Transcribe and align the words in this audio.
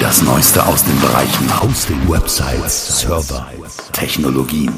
Das 0.00 0.22
Neueste 0.22 0.66
aus 0.66 0.82
den 0.82 0.98
Bereichen 0.98 1.62
Hosting, 1.62 2.08
Websites, 2.08 3.00
Server, 3.00 3.46
Technologien. 3.92 4.72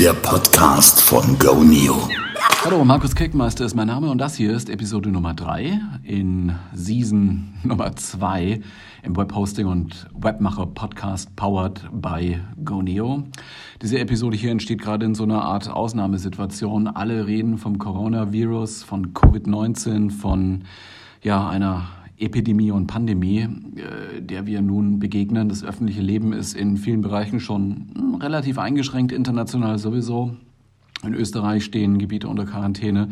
Der 0.00 0.12
Podcast 0.12 1.00
von 1.00 1.38
GoNeo. 1.38 2.08
Hallo, 2.64 2.84
Markus 2.84 3.14
Kickmeister 3.14 3.64
ist 3.64 3.76
mein 3.76 3.86
Name 3.86 4.10
und 4.10 4.18
das 4.18 4.34
hier 4.34 4.56
ist 4.56 4.68
Episode 4.68 5.10
Nummer 5.10 5.34
3 5.34 5.78
in 6.02 6.52
Season 6.74 7.54
Nummer 7.62 7.94
2 7.94 8.60
im 9.04 9.16
Webhosting 9.16 9.66
und 9.66 10.10
Webmacher 10.12 10.66
Podcast 10.66 11.36
powered 11.36 11.80
by 11.92 12.40
GoNeo. 12.64 13.22
Diese 13.82 14.00
Episode 14.00 14.36
hier 14.36 14.50
entsteht 14.50 14.82
gerade 14.82 15.06
in 15.06 15.14
so 15.14 15.22
einer 15.22 15.42
Art 15.42 15.70
Ausnahmesituation. 15.70 16.88
Alle 16.88 17.28
reden 17.28 17.56
vom 17.56 17.78
Coronavirus, 17.78 18.82
von 18.82 19.14
Covid-19, 19.14 20.10
von 20.10 20.64
ja, 21.22 21.48
einer 21.48 21.86
Epidemie 22.18 22.70
und 22.70 22.86
Pandemie, 22.86 23.40
äh, 23.40 24.22
der 24.22 24.46
wir 24.46 24.62
nun 24.62 24.98
begegnen. 24.98 25.48
Das 25.48 25.64
öffentliche 25.64 26.00
Leben 26.00 26.32
ist 26.32 26.54
in 26.54 26.76
vielen 26.76 27.00
Bereichen 27.00 27.40
schon 27.40 27.88
hm, 27.94 28.14
relativ 28.16 28.58
eingeschränkt, 28.58 29.12
international 29.12 29.78
sowieso. 29.78 30.36
In 31.02 31.14
Österreich 31.14 31.64
stehen 31.64 31.98
Gebiete 31.98 32.28
unter 32.28 32.44
Quarantäne. 32.44 33.08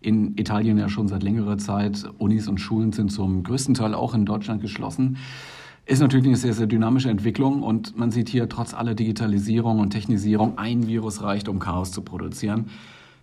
In 0.00 0.36
Italien 0.36 0.78
ja 0.78 0.88
schon 0.88 1.08
seit 1.08 1.22
längerer 1.22 1.58
Zeit. 1.58 2.08
Unis 2.18 2.48
und 2.48 2.58
Schulen 2.58 2.92
sind 2.92 3.10
zum 3.10 3.42
größten 3.42 3.74
Teil 3.74 3.94
auch 3.94 4.14
in 4.14 4.24
Deutschland 4.24 4.62
geschlossen. 4.62 5.16
Ist 5.84 6.00
natürlich 6.00 6.26
eine 6.26 6.36
sehr, 6.36 6.52
sehr 6.52 6.66
dynamische 6.66 7.10
Entwicklung 7.10 7.62
und 7.62 7.96
man 7.96 8.10
sieht 8.10 8.28
hier 8.28 8.48
trotz 8.48 8.74
aller 8.74 8.94
Digitalisierung 8.94 9.78
und 9.78 9.90
Technisierung, 9.90 10.58
ein 10.58 10.86
Virus 10.88 11.22
reicht, 11.22 11.48
um 11.48 11.58
Chaos 11.58 11.92
zu 11.92 12.02
produzieren. 12.02 12.66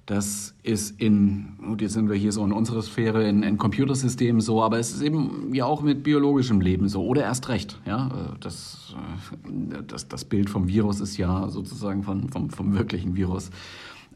Das 0.05 0.53
ist 0.63 0.99
in, 0.99 1.53
gut, 1.66 1.81
jetzt 1.81 1.93
sind 1.93 2.09
wir 2.09 2.16
hier 2.17 2.34
so 2.34 2.43
in 2.43 2.52
unserer 2.52 2.81
Sphäre, 2.81 3.27
in, 3.27 3.41
in 3.41 3.57
Computersystemen 3.57 4.41
so, 4.41 4.62
aber 4.62 4.77
es 4.77 4.91
ist 4.91 5.02
eben 5.02 5.53
ja 5.53 5.66
auch 5.66 5.81
mit 5.81 6.03
biologischem 6.03 6.59
Leben 6.59 6.89
so, 6.89 7.05
oder 7.05 7.21
erst 7.23 7.48
recht. 7.48 7.79
Ja? 7.85 8.35
Das, 8.41 8.95
das, 9.87 10.10
das 10.10 10.26
Bild 10.26 10.49
vom 10.49 10.68
Virus 10.68 10.99
ist 10.99 11.15
ja 11.15 11.48
sozusagen 11.48 12.04
von, 12.04 12.27
vom, 12.29 12.49
vom 12.49 12.73
wirklichen 12.73 13.15
Virus 13.15 13.49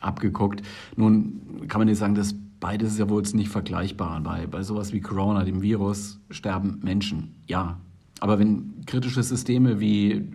abgeguckt. 0.01 0.61
Nun 0.97 1.67
kann 1.69 1.79
man 1.79 1.87
nicht 1.87 1.99
sagen, 1.99 2.15
dass 2.15 2.35
beides 2.59 2.93
ist 2.93 2.99
ja 2.99 3.09
wohl 3.09 3.23
nicht 3.33 3.49
vergleichbar. 3.49 4.19
Bei, 4.21 4.45
bei 4.45 4.63
sowas 4.63 4.91
wie 4.91 4.99
Corona, 4.99 5.45
dem 5.45 5.61
Virus, 5.61 6.19
sterben 6.29 6.79
Menschen. 6.83 7.35
Ja. 7.47 7.77
Aber 8.19 8.39
wenn 8.39 8.83
kritische 8.85 9.23
Systeme 9.23 9.79
wie 9.79 10.27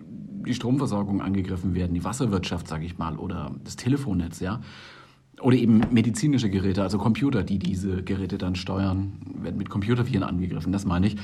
die 0.45 0.53
Stromversorgung 0.53 1.21
angegriffen 1.21 1.75
werden, 1.75 1.93
die 1.93 2.03
Wasserwirtschaft, 2.03 2.67
sage 2.67 2.85
ich 2.85 2.97
mal, 2.97 3.17
oder 3.17 3.51
das 3.63 3.75
Telefonnetz, 3.75 4.39
ja, 4.39 4.61
oder 5.43 5.57
eben 5.57 5.81
medizinische 5.91 6.49
Geräte, 6.49 6.81
also 6.81 6.97
Computer, 6.97 7.43
die 7.43 7.59
diese 7.59 8.01
Geräte 8.01 8.37
dann 8.37 8.55
steuern, 8.55 9.13
werden 9.41 9.57
mit 9.57 9.69
Computerviren 9.69 10.23
angegriffen, 10.23 10.71
das 10.71 10.85
meine 10.85 11.07
ich. 11.07 11.17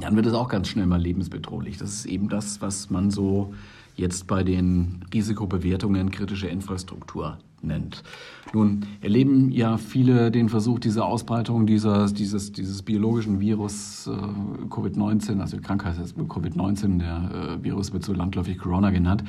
Dann 0.00 0.14
wird 0.14 0.26
es 0.26 0.34
auch 0.34 0.48
ganz 0.48 0.68
schnell 0.68 0.86
mal 0.86 1.00
lebensbedrohlich. 1.00 1.78
Das 1.78 1.90
ist 1.90 2.06
eben 2.06 2.28
das, 2.28 2.60
was 2.60 2.90
man 2.90 3.10
so 3.10 3.52
jetzt 3.96 4.28
bei 4.28 4.44
den 4.44 5.04
Risikobewertungen 5.12 6.10
kritische 6.10 6.46
Infrastruktur 6.46 7.38
nennt. 7.62 8.04
Nun 8.52 8.86
erleben 9.00 9.50
ja 9.50 9.76
viele 9.76 10.30
den 10.30 10.48
Versuch 10.48 10.78
dieser 10.78 11.04
Ausbreitung 11.04 11.66
dieses, 11.66 12.14
dieses, 12.14 12.52
dieses 12.52 12.82
biologischen 12.82 13.40
Virus 13.40 14.06
äh, 14.06 14.66
Covid-19, 14.68 15.40
also 15.40 15.56
die 15.56 15.62
Krankheit 15.62 15.98
heißt 15.98 16.16
Covid-19, 16.16 16.98
der 16.98 17.58
äh, 17.58 17.64
Virus 17.64 17.92
wird 17.92 18.04
so 18.04 18.12
landläufig 18.12 18.58
Corona 18.58 18.90
genannt. 18.90 19.24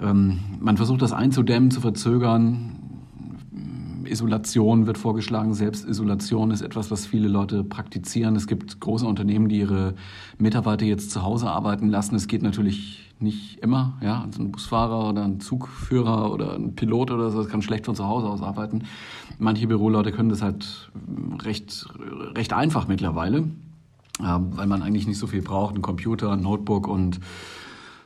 Ähm, 0.00 0.38
man 0.60 0.76
versucht 0.76 1.02
das 1.02 1.12
einzudämmen, 1.12 1.70
zu 1.72 1.80
verzögern, 1.80 2.77
Isolation 4.10 4.86
wird 4.86 4.98
vorgeschlagen. 4.98 5.54
Selbstisolation 5.54 6.50
ist 6.50 6.62
etwas, 6.62 6.90
was 6.90 7.06
viele 7.06 7.28
Leute 7.28 7.64
praktizieren. 7.64 8.36
Es 8.36 8.46
gibt 8.46 8.80
große 8.80 9.06
Unternehmen, 9.06 9.48
die 9.48 9.58
ihre 9.58 9.94
Mitarbeiter 10.38 10.86
jetzt 10.86 11.10
zu 11.10 11.22
Hause 11.22 11.50
arbeiten 11.50 11.88
lassen. 11.88 12.14
Es 12.14 12.28
geht 12.28 12.42
natürlich 12.42 13.12
nicht 13.20 13.58
immer. 13.60 13.98
Ja, 14.00 14.22
also 14.22 14.42
ein 14.42 14.52
Busfahrer 14.52 15.08
oder 15.08 15.24
ein 15.24 15.40
Zugführer 15.40 16.32
oder 16.32 16.54
ein 16.54 16.74
Pilot 16.74 17.10
oder 17.10 17.30
so, 17.30 17.38
das 17.38 17.48
kann 17.48 17.62
schlecht 17.62 17.86
von 17.86 17.94
zu 17.94 18.06
Hause 18.06 18.28
aus 18.28 18.42
arbeiten. 18.42 18.84
Manche 19.38 19.66
Büroleute 19.66 20.12
können 20.12 20.28
das 20.28 20.42
halt 20.42 20.90
recht, 21.42 21.86
recht 22.36 22.52
einfach 22.52 22.88
mittlerweile, 22.88 23.48
weil 24.18 24.66
man 24.66 24.82
eigentlich 24.82 25.06
nicht 25.06 25.18
so 25.18 25.26
viel 25.26 25.42
braucht. 25.42 25.74
Ein 25.74 25.82
Computer, 25.82 26.32
ein 26.32 26.42
Notebook 26.42 26.86
und 26.86 27.20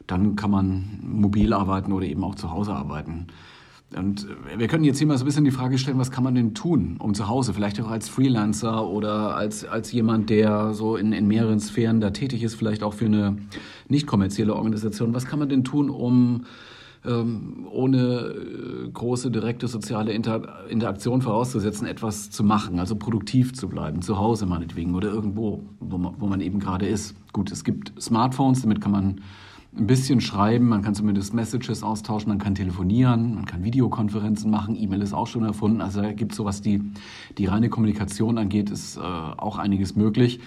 dann 0.07 0.37
kann 0.37 0.51
man 0.51 0.99
mobil 1.03 1.53
arbeiten 1.53 1.93
oder 1.93 2.07
eben 2.07 2.25
auch 2.25 2.35
zu 2.35 2.51
Hause 2.51 2.75
arbeiten. 2.75 3.29
Und 3.97 4.27
wir 4.57 4.69
können 4.69 4.85
jetzt 4.85 4.99
hier 4.99 5.07
mal 5.07 5.19
so 5.19 5.25
ein 5.25 5.27
bisschen 5.27 5.45
die 5.45 5.51
Frage 5.51 5.79
stellen, 5.79 5.99
was 5.99 6.11
kann 6.11 6.25
man 6.25 6.35
denn 6.35 6.55
tun, 6.55 6.97
um 6.99 7.15
zu 7.15 7.29
Hause, 7.29 7.53
vielleicht 7.53 7.81
auch 7.81 7.91
als 7.91 8.09
Freelancer 8.09 8.87
oder 8.87 9.37
als, 9.37 9.65
als 9.65 9.93
jemand, 9.93 10.31
der 10.31 10.75
so 10.75 10.97
in, 10.97 11.13
in 11.13 11.27
mehreren 11.27 11.61
Sphären 11.61 12.01
da 12.01 12.11
tätig 12.11 12.43
ist, 12.43 12.55
vielleicht 12.55 12.83
auch 12.83 12.95
für 12.95 13.07
eine 13.07 13.37
nicht 13.89 14.07
kommerzielle 14.07 14.55
Organisation, 14.55 15.15
was 15.15 15.27
kann 15.27 15.39
man 15.39 15.49
denn 15.49 15.65
tun, 15.65 15.91
um 15.91 16.45
ähm, 17.05 17.67
ohne 17.71 17.99
äh, 17.99 18.89
große 18.93 19.31
direkte 19.31 19.67
soziale 19.67 20.13
Inter 20.13 20.67
Interaktion 20.69 21.21
vorauszusetzen, 21.21 21.87
etwas 21.87 22.31
zu 22.31 22.45
machen, 22.45 22.79
also 22.79 22.95
produktiv 22.97 23.55
zu 23.55 23.69
bleiben, 23.69 24.03
zu 24.03 24.19
Hause 24.19 24.47
meinetwegen 24.47 24.95
oder 24.95 25.09
irgendwo, 25.09 25.65
wo 25.81 25.99
man, 25.99 26.15
wo 26.19 26.27
man 26.27 26.41
eben 26.41 26.61
gerade 26.61 26.87
ist. 26.87 27.17
Gut, 27.33 27.51
es 27.51 27.65
gibt 27.65 27.93
Smartphones, 28.01 28.63
damit 28.63 28.81
kann 28.81 28.93
man 28.93 29.21
ein 29.75 29.87
bisschen 29.87 30.21
schreiben, 30.21 30.69
man 30.69 30.83
kann 30.83 30.95
zumindest 30.95 31.33
Messages 31.33 31.83
austauschen, 31.83 32.29
man 32.29 32.39
kann 32.39 32.55
telefonieren, 32.55 33.35
man 33.35 33.47
kann 33.47 33.65
Videokonferenzen 33.65 34.51
machen, 34.51 34.77
E-Mail 34.77 35.01
ist 35.01 35.15
auch 35.15 35.27
schon 35.27 35.45
erfunden. 35.45 35.81
Also 35.81 36.03
da 36.03 36.13
gibt 36.13 36.33
es 36.33 36.37
so, 36.37 36.45
was 36.45 36.61
die, 36.61 36.83
die 37.39 37.47
reine 37.47 37.71
Kommunikation 37.71 38.37
angeht, 38.37 38.71
ist 38.71 38.99
äh, 38.99 39.01
auch 39.01 39.59
einiges 39.59 39.97
möglich. 39.97 40.41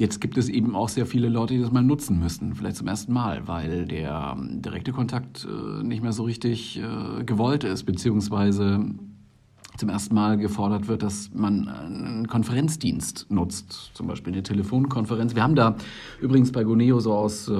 Jetzt 0.00 0.20
gibt 0.20 0.38
es 0.38 0.48
eben 0.48 0.74
auch 0.74 0.88
sehr 0.88 1.06
viele 1.06 1.28
Leute, 1.28 1.54
die 1.54 1.60
das 1.60 1.70
mal 1.70 1.82
nutzen 1.82 2.18
müssen, 2.18 2.54
vielleicht 2.54 2.76
zum 2.76 2.88
ersten 2.88 3.12
Mal, 3.12 3.46
weil 3.46 3.86
der 3.86 4.34
ähm, 4.36 4.62
direkte 4.62 4.92
Kontakt 4.92 5.46
äh, 5.46 5.84
nicht 5.84 6.02
mehr 6.02 6.12
so 6.12 6.24
richtig 6.24 6.80
äh, 6.80 7.24
gewollt 7.24 7.62
ist, 7.62 7.84
beziehungsweise 7.84 8.86
zum 9.76 9.88
ersten 9.88 10.14
Mal 10.14 10.38
gefordert 10.38 10.88
wird, 10.88 11.02
dass 11.02 11.30
man 11.34 11.68
einen 11.68 12.28
Konferenzdienst 12.28 13.26
nutzt, 13.30 13.90
zum 13.94 14.06
Beispiel 14.06 14.32
eine 14.32 14.42
Telefonkonferenz. 14.42 15.34
Wir 15.34 15.42
haben 15.42 15.54
da 15.54 15.76
übrigens 16.20 16.52
bei 16.52 16.64
Goneo 16.64 17.00
so 17.00 17.14
aus, 17.14 17.48
äh, 17.48 17.52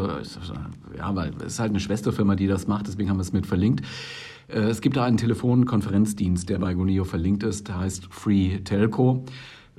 ja, 0.97 1.15
weil 1.15 1.33
es 1.39 1.55
ist 1.55 1.61
halt 1.61 1.71
eine 1.71 1.81
Schwesterfirma, 1.81 2.37
die 2.37 2.47
das 2.47 2.67
macht, 2.67 2.87
deswegen 2.87 3.09
haben 3.09 3.17
wir 3.17 3.23
es 3.23 3.33
mit 3.33 3.47
verlinkt. 3.47 3.85
Äh, 4.49 4.61
es 4.61 4.81
gibt 4.81 4.97
da 4.97 5.05
einen 5.05 5.17
Telefonkonferenzdienst, 5.17 6.49
der 6.49 6.59
bei 6.59 6.75
Goneo 6.75 7.05
verlinkt 7.05 7.43
ist, 7.43 7.69
der 7.69 7.79
heißt 7.81 8.09
Free 8.11 8.59
Telco. 8.61 9.25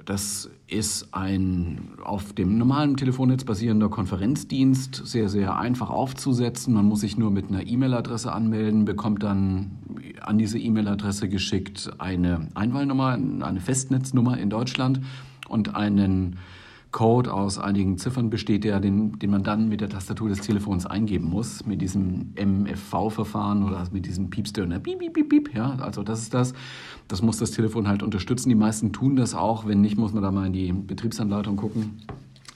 Das 0.06 0.50
ist 0.68 1.14
ein 1.14 1.90
auf 2.04 2.34
dem 2.34 2.58
normalen 2.58 2.98
Telefonnetz 2.98 3.46
basierender 3.46 3.90
Konferenzdienst, 3.90 5.02
sehr, 5.06 5.30
sehr 5.30 5.58
einfach 5.58 5.90
aufzusetzen. 5.90 6.74
Man 6.74 6.86
muss 6.86 7.02
sich 7.02 7.18
nur 7.18 7.32
mit 7.32 7.50
einer 7.50 7.66
E-Mail-Adresse 7.66 8.32
anmelden, 8.32 8.86
bekommt 8.86 9.24
dann 9.24 9.72
an 10.22 10.38
diese 10.38 10.60
E-Mail-Adresse 10.60 11.30
geschickt 11.30 11.92
eine 12.00 12.48
Einwahlnummer, 12.54 13.14
eine 13.14 13.60
Festnetznummer 13.60 14.38
in 14.38 14.50
Deutschland 14.50 15.02
und 15.48 15.76
einen 15.76 16.38
Code 16.94 17.34
aus 17.34 17.60
einigen 17.60 17.98
Ziffern 17.98 18.30
besteht, 18.30 18.64
der, 18.64 18.80
den, 18.80 19.20
den 19.20 19.30
man 19.30 19.44
dann 19.44 19.68
mit 19.68 19.82
der 19.82 19.90
Tastatur 19.90 20.30
des 20.30 20.40
Telefons 20.40 20.86
eingeben 20.86 21.28
muss, 21.28 21.66
mit 21.66 21.82
diesem 21.82 22.34
MFV-Verfahren 22.36 23.64
oder 23.64 23.86
mit 23.92 24.06
diesem 24.06 24.30
Piepstöner. 24.30 24.80
Piep, 24.80 25.00
piep, 25.00 25.14
piep, 25.14 25.28
piep. 25.28 25.54
Ja, 25.54 25.76
also 25.80 26.04
das 26.04 26.22
ist 26.22 26.34
das. 26.34 26.54
Das 27.10 27.22
muss 27.22 27.38
das 27.38 27.52
Telefon 27.52 27.88
halt 27.90 28.04
unterstützen. 28.04 28.48
Die 28.48 28.56
meisten 28.56 28.94
tun 28.94 29.18
das 29.18 29.36
auch. 29.36 29.68
Wenn 29.68 29.82
nicht, 29.82 29.98
muss 29.98 30.14
man 30.14 30.24
da 30.24 30.32
mal 30.32 30.48
in 30.48 30.54
die 30.54 30.72
Betriebsanleitung 30.72 31.58
gucken 31.58 31.98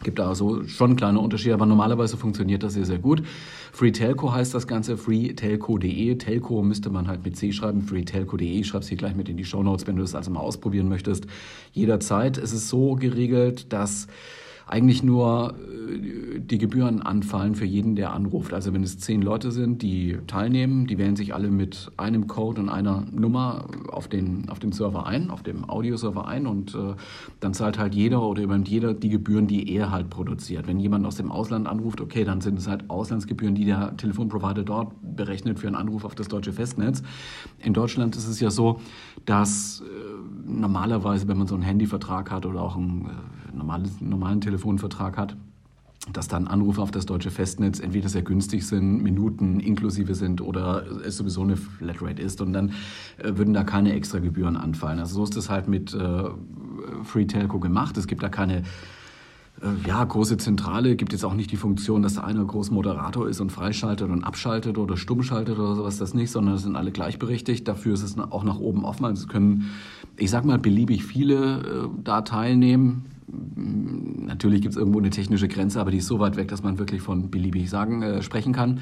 gibt 0.03 0.19
da 0.19 0.27
also 0.27 0.63
schon 0.67 0.95
kleine 0.95 1.19
Unterschiede, 1.19 1.53
aber 1.53 1.65
normalerweise 1.65 2.17
funktioniert 2.17 2.63
das 2.63 2.73
sehr, 2.73 2.85
sehr 2.85 2.99
gut. 2.99 3.23
Free 3.71 3.91
Telco 3.91 4.31
heißt 4.31 4.53
das 4.53 4.67
Ganze, 4.67 4.97
freetelco.de. 4.97 6.15
Telco 6.15 6.61
müsste 6.63 6.89
man 6.89 7.07
halt 7.07 7.23
mit 7.25 7.35
C 7.35 7.51
schreiben, 7.51 7.81
freetelco.de. 7.81 8.59
Ich 8.59 8.67
schreibe 8.67 8.83
es 8.83 8.89
hier 8.89 8.97
gleich 8.97 9.15
mit 9.15 9.29
in 9.29 9.37
die 9.37 9.45
Show 9.45 9.63
Notes, 9.63 9.87
wenn 9.87 9.95
du 9.95 10.01
das 10.01 10.15
also 10.15 10.31
mal 10.31 10.39
ausprobieren 10.39 10.87
möchtest. 10.87 11.27
Jederzeit. 11.73 12.37
Es 12.37 12.53
ist 12.53 12.69
so 12.69 12.95
geregelt, 12.95 13.73
dass 13.73 14.07
eigentlich 14.67 15.01
nur 15.01 15.55
äh, 15.55 16.39
die 16.39 16.57
Gebühren 16.57 17.01
anfallen 17.01 17.55
für 17.55 17.65
jeden, 17.65 17.95
der 17.95 18.13
anruft. 18.13 18.53
Also 18.53 18.73
wenn 18.73 18.83
es 18.83 18.99
zehn 18.99 19.21
Leute 19.21 19.51
sind, 19.51 19.81
die 19.81 20.17
teilnehmen, 20.27 20.87
die 20.87 20.97
wählen 20.97 21.15
sich 21.15 21.33
alle 21.33 21.49
mit 21.49 21.91
einem 21.97 22.27
Code 22.27 22.61
und 22.61 22.69
einer 22.69 23.05
Nummer 23.11 23.65
auf 23.89 24.07
den, 24.07 24.49
auf 24.49 24.59
den 24.59 24.71
Server 24.71 25.07
ein, 25.07 25.29
auf 25.29 25.41
dem 25.41 25.69
Audioserver 25.69 26.27
ein 26.27 26.47
und 26.47 26.75
äh, 26.75 26.95
dann 27.39 27.53
zahlt 27.53 27.79
halt 27.79 27.95
jeder 27.95 28.21
oder 28.21 28.43
übernimmt 28.43 28.69
jeder 28.69 28.93
die 28.93 29.09
Gebühren, 29.09 29.47
die 29.47 29.73
er 29.73 29.91
halt 29.91 30.09
produziert. 30.09 30.67
Wenn 30.67 30.79
jemand 30.79 31.05
aus 31.05 31.15
dem 31.15 31.31
Ausland 31.31 31.67
anruft, 31.67 32.01
okay, 32.01 32.23
dann 32.23 32.41
sind 32.41 32.59
es 32.59 32.67
halt 32.67 32.89
Auslandsgebühren, 32.89 33.55
die 33.55 33.65
der 33.65 33.95
Telefonprovider 33.97 34.63
dort 34.63 34.93
berechnet 35.01 35.59
für 35.59 35.67
einen 35.67 35.75
Anruf 35.75 36.05
auf 36.05 36.15
das 36.15 36.27
deutsche 36.27 36.53
Festnetz. 36.53 37.01
In 37.59 37.73
Deutschland 37.73 38.15
ist 38.15 38.27
es 38.27 38.39
ja 38.39 38.51
so, 38.51 38.79
dass 39.25 39.81
äh, 39.81 40.49
normalerweise, 40.49 41.27
wenn 41.27 41.37
man 41.37 41.47
so 41.47 41.55
einen 41.55 41.63
Handyvertrag 41.63 42.31
hat 42.31 42.45
oder 42.45 42.61
auch 42.61 42.77
einen 42.77 43.05
äh, 43.05 43.46
normales, 43.57 43.99
normalen 44.01 44.41
Telefonvertrag 44.41 45.17
hat, 45.17 45.37
dass 46.13 46.27
dann 46.27 46.47
Anrufe 46.47 46.81
auf 46.81 46.91
das 46.91 47.05
deutsche 47.05 47.31
Festnetz 47.31 47.79
entweder 47.79 48.07
sehr 48.07 48.21
günstig 48.21 48.65
sind, 48.65 49.03
Minuten 49.03 49.59
inklusive 49.59 50.15
sind 50.15 50.41
oder 50.41 50.85
es 51.05 51.17
sowieso 51.17 51.41
eine 51.41 51.57
Flatrate 51.57 52.21
ist 52.21 52.39
und 52.39 52.53
dann 52.53 52.69
äh, 53.17 53.37
würden 53.37 53.53
da 53.53 53.63
keine 53.63 53.93
extra 53.93 54.19
Gebühren 54.19 54.55
anfallen. 54.55 54.99
Also 54.99 55.15
so 55.15 55.23
ist 55.23 55.35
es 55.35 55.49
halt 55.49 55.67
mit 55.67 55.93
äh, 55.93 56.23
Free 57.03 57.25
Telco 57.25 57.59
gemacht. 57.59 57.97
Es 57.97 58.07
gibt 58.07 58.23
da 58.23 58.29
keine 58.29 58.63
Äh, 59.61 59.87
ja, 59.87 60.03
große 60.03 60.37
Zentrale 60.37 60.95
gibt 60.95 61.13
jetzt 61.13 61.25
auch 61.25 61.33
nicht 61.33 61.51
die 61.51 61.57
Funktion, 61.57 62.01
dass 62.01 62.15
der 62.15 62.23
eine 62.23 62.45
groß 62.45 62.71
Moderator 62.71 63.27
ist 63.27 63.39
und 63.39 63.51
freischaltet 63.51 64.09
und 64.09 64.23
abschaltet 64.23 64.77
oder 64.77 64.97
stumm 64.97 65.23
schaltet 65.23 65.57
oder 65.57 65.75
sowas, 65.75 65.97
das 65.97 66.13
nicht, 66.13 66.31
sondern 66.31 66.55
es 66.55 66.63
sind 66.63 66.75
alle 66.75 66.91
gleichberechtigt. 66.91 67.67
Dafür 67.67 67.93
ist 67.93 68.03
es 68.03 68.17
auch 68.19 68.43
nach 68.43 68.59
oben 68.59 68.85
offen. 68.85 69.05
Also 69.05 69.23
es 69.23 69.27
können, 69.27 69.71
ich 70.15 70.29
sag 70.29 70.45
mal, 70.45 70.59
beliebig 70.59 71.03
viele 71.03 71.57
äh, 71.59 71.89
da 72.03 72.21
teilnehmen. 72.21 73.05
Natürlich 73.27 74.61
gibt 74.61 74.73
es 74.73 74.77
irgendwo 74.77 74.99
eine 74.99 75.09
technische 75.09 75.47
Grenze, 75.47 75.81
aber 75.81 75.91
die 75.91 75.97
ist 75.97 76.07
so 76.07 76.19
weit 76.19 76.37
weg, 76.37 76.47
dass 76.47 76.63
man 76.63 76.79
wirklich 76.79 77.01
von 77.01 77.29
beliebig 77.29 77.69
sagen 77.69 78.01
äh, 78.01 78.21
sprechen 78.21 78.53
kann. 78.53 78.79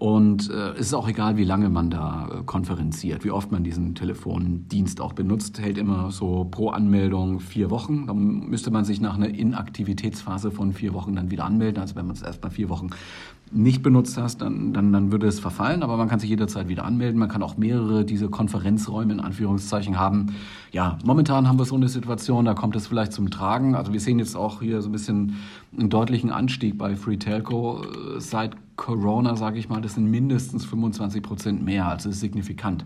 Und 0.00 0.48
äh, 0.48 0.70
es 0.72 0.86
ist 0.86 0.94
auch 0.94 1.08
egal, 1.08 1.36
wie 1.36 1.44
lange 1.44 1.68
man 1.68 1.90
da 1.90 2.26
äh, 2.32 2.42
konferenziert, 2.44 3.22
wie 3.22 3.30
oft 3.30 3.52
man 3.52 3.64
diesen 3.64 3.94
Telefondienst 3.94 4.98
auch 4.98 5.12
benutzt, 5.12 5.60
hält 5.60 5.76
immer 5.76 6.10
so 6.10 6.46
pro 6.50 6.70
Anmeldung 6.70 7.38
vier 7.38 7.70
Wochen. 7.70 8.06
Dann 8.06 8.48
müsste 8.48 8.70
man 8.70 8.86
sich 8.86 9.02
nach 9.02 9.16
einer 9.16 9.28
Inaktivitätsphase 9.28 10.50
von 10.50 10.72
vier 10.72 10.94
Wochen 10.94 11.14
dann 11.16 11.30
wieder 11.30 11.44
anmelden. 11.44 11.82
Also 11.82 11.96
wenn 11.96 12.06
man 12.06 12.16
es 12.16 12.22
erst 12.22 12.42
mal 12.42 12.48
vier 12.48 12.70
Wochen 12.70 12.88
nicht 13.52 13.82
benutzt 13.82 14.16
hast, 14.16 14.42
dann, 14.42 14.72
dann, 14.72 14.92
dann 14.92 15.10
würde 15.10 15.26
es 15.26 15.40
verfallen, 15.40 15.82
aber 15.82 15.96
man 15.96 16.08
kann 16.08 16.20
sich 16.20 16.30
jederzeit 16.30 16.68
wieder 16.68 16.84
anmelden. 16.84 17.18
Man 17.18 17.28
kann 17.28 17.42
auch 17.42 17.56
mehrere 17.56 18.04
diese 18.04 18.28
Konferenzräume 18.28 19.12
in 19.12 19.20
Anführungszeichen 19.20 19.98
haben. 19.98 20.34
Ja, 20.70 20.98
momentan 21.04 21.48
haben 21.48 21.58
wir 21.58 21.64
so 21.64 21.74
eine 21.74 21.88
Situation, 21.88 22.44
da 22.44 22.54
kommt 22.54 22.76
es 22.76 22.86
vielleicht 22.86 23.12
zum 23.12 23.30
Tragen. 23.30 23.74
Also 23.74 23.92
wir 23.92 24.00
sehen 24.00 24.20
jetzt 24.20 24.36
auch 24.36 24.62
hier 24.62 24.80
so 24.82 24.88
ein 24.88 24.92
bisschen 24.92 25.36
einen 25.76 25.90
deutlichen 25.90 26.30
Anstieg 26.30 26.78
bei 26.78 26.94
Free 26.94 27.16
Telco 27.16 27.82
seit 28.18 28.56
Corona, 28.76 29.34
sage 29.34 29.58
ich 29.58 29.68
mal. 29.68 29.80
Das 29.80 29.94
sind 29.94 30.08
mindestens 30.08 30.64
25 30.64 31.22
Prozent 31.22 31.64
mehr, 31.64 31.88
also 31.88 32.08
ist 32.08 32.20
signifikant. 32.20 32.84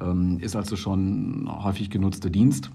Ähm, 0.00 0.38
ist 0.40 0.56
also 0.56 0.76
schon 0.76 1.46
häufig 1.62 1.90
genutzter 1.90 2.30
Dienst. 2.30 2.70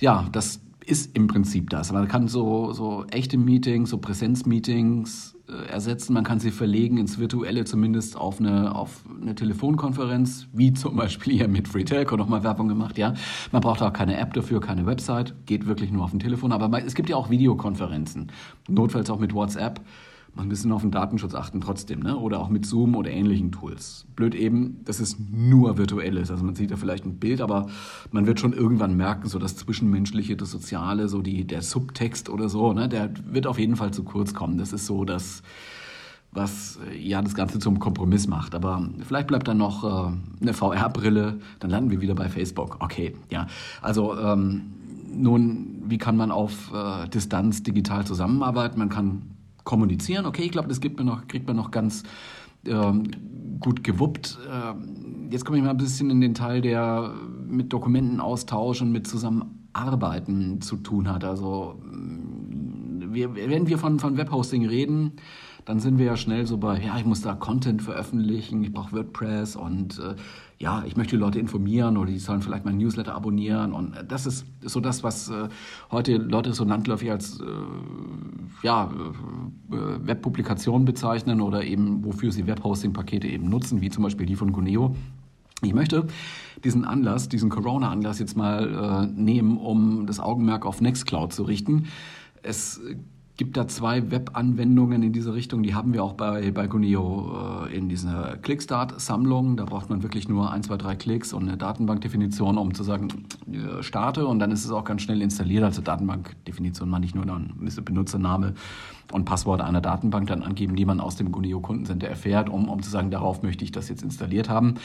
Ja, 0.00 0.28
das 0.32 0.60
ist 0.86 1.14
im 1.14 1.26
Prinzip 1.26 1.68
das. 1.68 1.92
Man 1.92 2.08
kann 2.08 2.28
so, 2.28 2.72
so 2.72 3.04
echte 3.10 3.36
Meetings, 3.36 3.90
so 3.90 3.98
Präsenzmeetings 3.98 5.35
ersetzen. 5.70 6.12
Man 6.12 6.24
kann 6.24 6.40
sie 6.40 6.50
verlegen 6.50 6.98
ins 6.98 7.18
Virtuelle, 7.18 7.64
zumindest 7.64 8.16
auf 8.16 8.40
eine, 8.40 8.74
auf 8.74 9.04
eine 9.20 9.34
Telefonkonferenz, 9.34 10.48
wie 10.52 10.72
zum 10.72 10.96
Beispiel 10.96 11.34
hier 11.34 11.48
mit 11.48 11.68
Free 11.68 11.84
Telco 11.84 12.16
nochmal 12.16 12.42
Werbung 12.42 12.68
gemacht. 12.68 12.98
Ja, 12.98 13.14
Man 13.52 13.62
braucht 13.62 13.82
auch 13.82 13.92
keine 13.92 14.16
App 14.18 14.34
dafür, 14.34 14.60
keine 14.60 14.86
Website, 14.86 15.34
geht 15.46 15.66
wirklich 15.66 15.90
nur 15.90 16.04
auf 16.04 16.10
dem 16.10 16.20
Telefon. 16.20 16.52
Aber 16.52 16.84
es 16.84 16.94
gibt 16.94 17.08
ja 17.08 17.16
auch 17.16 17.30
Videokonferenzen, 17.30 18.32
notfalls 18.68 19.10
auch 19.10 19.18
mit 19.18 19.34
WhatsApp 19.34 19.80
ein 20.36 20.48
bisschen 20.48 20.72
auf 20.72 20.82
den 20.82 20.90
Datenschutz 20.90 21.34
achten 21.34 21.60
trotzdem, 21.60 22.00
ne? 22.00 22.16
oder 22.16 22.40
auch 22.40 22.48
mit 22.48 22.66
Zoom 22.66 22.94
oder 22.94 23.10
ähnlichen 23.10 23.52
Tools. 23.52 24.06
Blöd 24.16 24.34
eben, 24.34 24.84
dass 24.84 25.00
es 25.00 25.16
nur 25.18 25.78
virtuell 25.78 26.16
ist. 26.16 26.30
Also 26.30 26.44
man 26.44 26.54
sieht 26.54 26.70
da 26.70 26.76
vielleicht 26.76 27.06
ein 27.06 27.18
Bild, 27.18 27.40
aber 27.40 27.68
man 28.10 28.26
wird 28.26 28.40
schon 28.40 28.52
irgendwann 28.52 28.96
merken, 28.96 29.28
so 29.28 29.38
das 29.38 29.56
Zwischenmenschliche, 29.56 30.36
das 30.36 30.50
Soziale, 30.50 31.08
so 31.08 31.22
die, 31.22 31.46
der 31.46 31.62
Subtext 31.62 32.28
oder 32.28 32.48
so, 32.48 32.72
ne? 32.72 32.88
der 32.88 33.10
wird 33.30 33.46
auf 33.46 33.58
jeden 33.58 33.76
Fall 33.76 33.92
zu 33.92 34.04
kurz 34.04 34.34
kommen. 34.34 34.58
Das 34.58 34.72
ist 34.72 34.86
so 34.86 35.04
das, 35.04 35.42
was 36.32 36.78
ja 36.98 37.22
das 37.22 37.34
Ganze 37.34 37.58
zum 37.58 37.78
Kompromiss 37.78 38.26
macht. 38.26 38.54
Aber 38.54 38.88
vielleicht 39.06 39.28
bleibt 39.28 39.48
dann 39.48 39.58
noch 39.58 39.84
äh, 39.84 40.12
eine 40.42 40.52
VR-Brille, 40.52 41.38
dann 41.60 41.70
landen 41.70 41.90
wir 41.90 42.00
wieder 42.00 42.14
bei 42.14 42.28
Facebook. 42.28 42.76
Okay, 42.80 43.14
ja. 43.30 43.46
Also 43.80 44.18
ähm, 44.18 44.72
nun, 45.12 45.82
wie 45.86 45.98
kann 45.98 46.16
man 46.16 46.30
auf 46.30 46.72
äh, 46.74 47.08
Distanz 47.08 47.62
digital 47.62 48.06
zusammenarbeiten? 48.06 48.78
Man 48.78 48.90
kann 48.90 49.35
kommunizieren. 49.66 50.24
Okay, 50.24 50.44
ich 50.44 50.52
glaube, 50.52 50.68
das 50.68 50.80
gibt 50.80 50.96
man 50.96 51.06
noch, 51.06 51.28
kriegt 51.28 51.46
man 51.46 51.56
noch 51.56 51.70
ganz 51.70 52.04
ähm, 52.66 53.10
gut 53.60 53.84
gewuppt. 53.84 54.38
Ähm, 54.50 55.28
jetzt 55.30 55.44
komme 55.44 55.58
ich 55.58 55.64
mal 55.64 55.70
ein 55.70 55.76
bisschen 55.76 56.08
in 56.08 56.22
den 56.22 56.32
Teil, 56.32 56.62
der 56.62 57.12
mit 57.46 57.72
Dokumentenaustausch 57.72 58.80
und 58.80 58.92
mit 58.92 59.06
Zusammenarbeiten 59.06 60.62
zu 60.62 60.76
tun 60.76 61.12
hat. 61.12 61.24
Also 61.24 61.78
mm, 61.82 63.12
wir, 63.12 63.34
wenn 63.34 63.66
wir 63.66 63.76
von, 63.76 63.98
von 63.98 64.16
Webhosting 64.16 64.66
reden, 64.66 65.12
dann 65.66 65.80
sind 65.80 65.98
wir 65.98 66.06
ja 66.06 66.16
schnell 66.16 66.46
so 66.46 66.58
bei, 66.58 66.80
ja, 66.80 66.96
ich 66.96 67.04
muss 67.04 67.22
da 67.22 67.34
Content 67.34 67.82
veröffentlichen, 67.82 68.62
ich 68.62 68.72
brauche 68.72 68.92
WordPress 68.92 69.56
und 69.56 69.98
äh, 69.98 70.14
ja, 70.58 70.84
ich 70.86 70.96
möchte 70.96 71.16
die 71.16 71.20
Leute 71.20 71.40
informieren 71.40 71.96
oder 71.96 72.10
die 72.12 72.20
sollen 72.20 72.40
vielleicht 72.40 72.64
mein 72.64 72.78
Newsletter 72.78 73.14
abonnieren. 73.14 73.72
Und 73.72 73.96
äh, 73.96 74.04
das 74.06 74.26
ist 74.26 74.46
so 74.62 74.78
das, 74.78 75.02
was 75.02 75.28
äh, 75.28 75.48
heute 75.90 76.18
Leute 76.18 76.52
so 76.52 76.62
landläufig 76.62 77.10
als 77.10 77.40
äh, 77.40 77.44
ja, 78.62 78.88
äh, 79.70 80.06
Webpublikation 80.06 80.84
bezeichnen 80.84 81.40
oder 81.40 81.64
eben 81.64 82.04
wofür 82.04 82.30
sie 82.30 82.46
Webhosting-Pakete 82.46 83.26
eben 83.26 83.48
nutzen, 83.48 83.80
wie 83.80 83.90
zum 83.90 84.04
Beispiel 84.04 84.26
die 84.26 84.36
von 84.36 84.52
Guneo. 84.52 84.94
Ich 85.62 85.74
möchte 85.74 86.06
diesen 86.62 86.84
Anlass, 86.84 87.28
diesen 87.28 87.50
Corona-Anlass 87.50 88.20
jetzt 88.20 88.36
mal 88.36 89.08
äh, 89.12 89.20
nehmen, 89.20 89.58
um 89.58 90.06
das 90.06 90.20
Augenmerk 90.20 90.64
auf 90.64 90.80
Nextcloud 90.80 91.32
zu 91.32 91.42
richten. 91.42 91.86
Es 92.42 92.80
gibt 93.36 93.56
da 93.56 93.68
zwei 93.68 94.10
Web-Anwendungen 94.10 95.02
in 95.02 95.12
diese 95.12 95.34
Richtung. 95.34 95.62
Die 95.62 95.74
haben 95.74 95.92
wir 95.92 96.02
auch 96.02 96.14
bei, 96.14 96.50
bei 96.52 96.66
Guneo 96.66 97.66
äh, 97.66 97.76
in 97.76 97.88
dieser 97.88 98.38
Clickstart-Sammlung. 98.38 99.56
Da 99.56 99.66
braucht 99.66 99.90
man 99.90 100.02
wirklich 100.02 100.28
nur 100.28 100.50
ein, 100.50 100.62
zwei, 100.62 100.76
drei 100.76 100.96
Klicks 100.96 101.34
und 101.34 101.46
eine 101.46 101.58
Datenbankdefinition, 101.58 102.56
um 102.56 102.72
zu 102.74 102.82
sagen, 102.82 103.08
äh, 103.52 103.82
starte. 103.82 104.26
Und 104.26 104.38
dann 104.38 104.50
ist 104.52 104.64
es 104.64 104.70
auch 104.70 104.84
ganz 104.84 105.02
schnell 105.02 105.20
installiert. 105.20 105.64
Also 105.64 105.82
Datenbankdefinition 105.82 106.88
meine 106.88 107.04
ich 107.04 107.14
nur, 107.14 107.26
dann 107.26 107.52
Benutzername 107.84 108.54
und 109.12 109.26
Passwort 109.26 109.60
einer 109.60 109.82
Datenbank 109.82 110.28
dann 110.28 110.42
angeben, 110.42 110.74
die 110.74 110.86
man 110.86 111.00
aus 111.00 111.16
dem 111.16 111.30
Guneo 111.30 111.60
Kundencenter 111.60 112.08
erfährt, 112.08 112.48
um, 112.48 112.68
um 112.68 112.82
zu 112.82 112.90
sagen, 112.90 113.10
darauf 113.10 113.42
möchte 113.42 113.64
ich 113.64 113.72
das 113.72 113.88
jetzt 113.88 114.02
installiert 114.02 114.48
haben. 114.48 114.76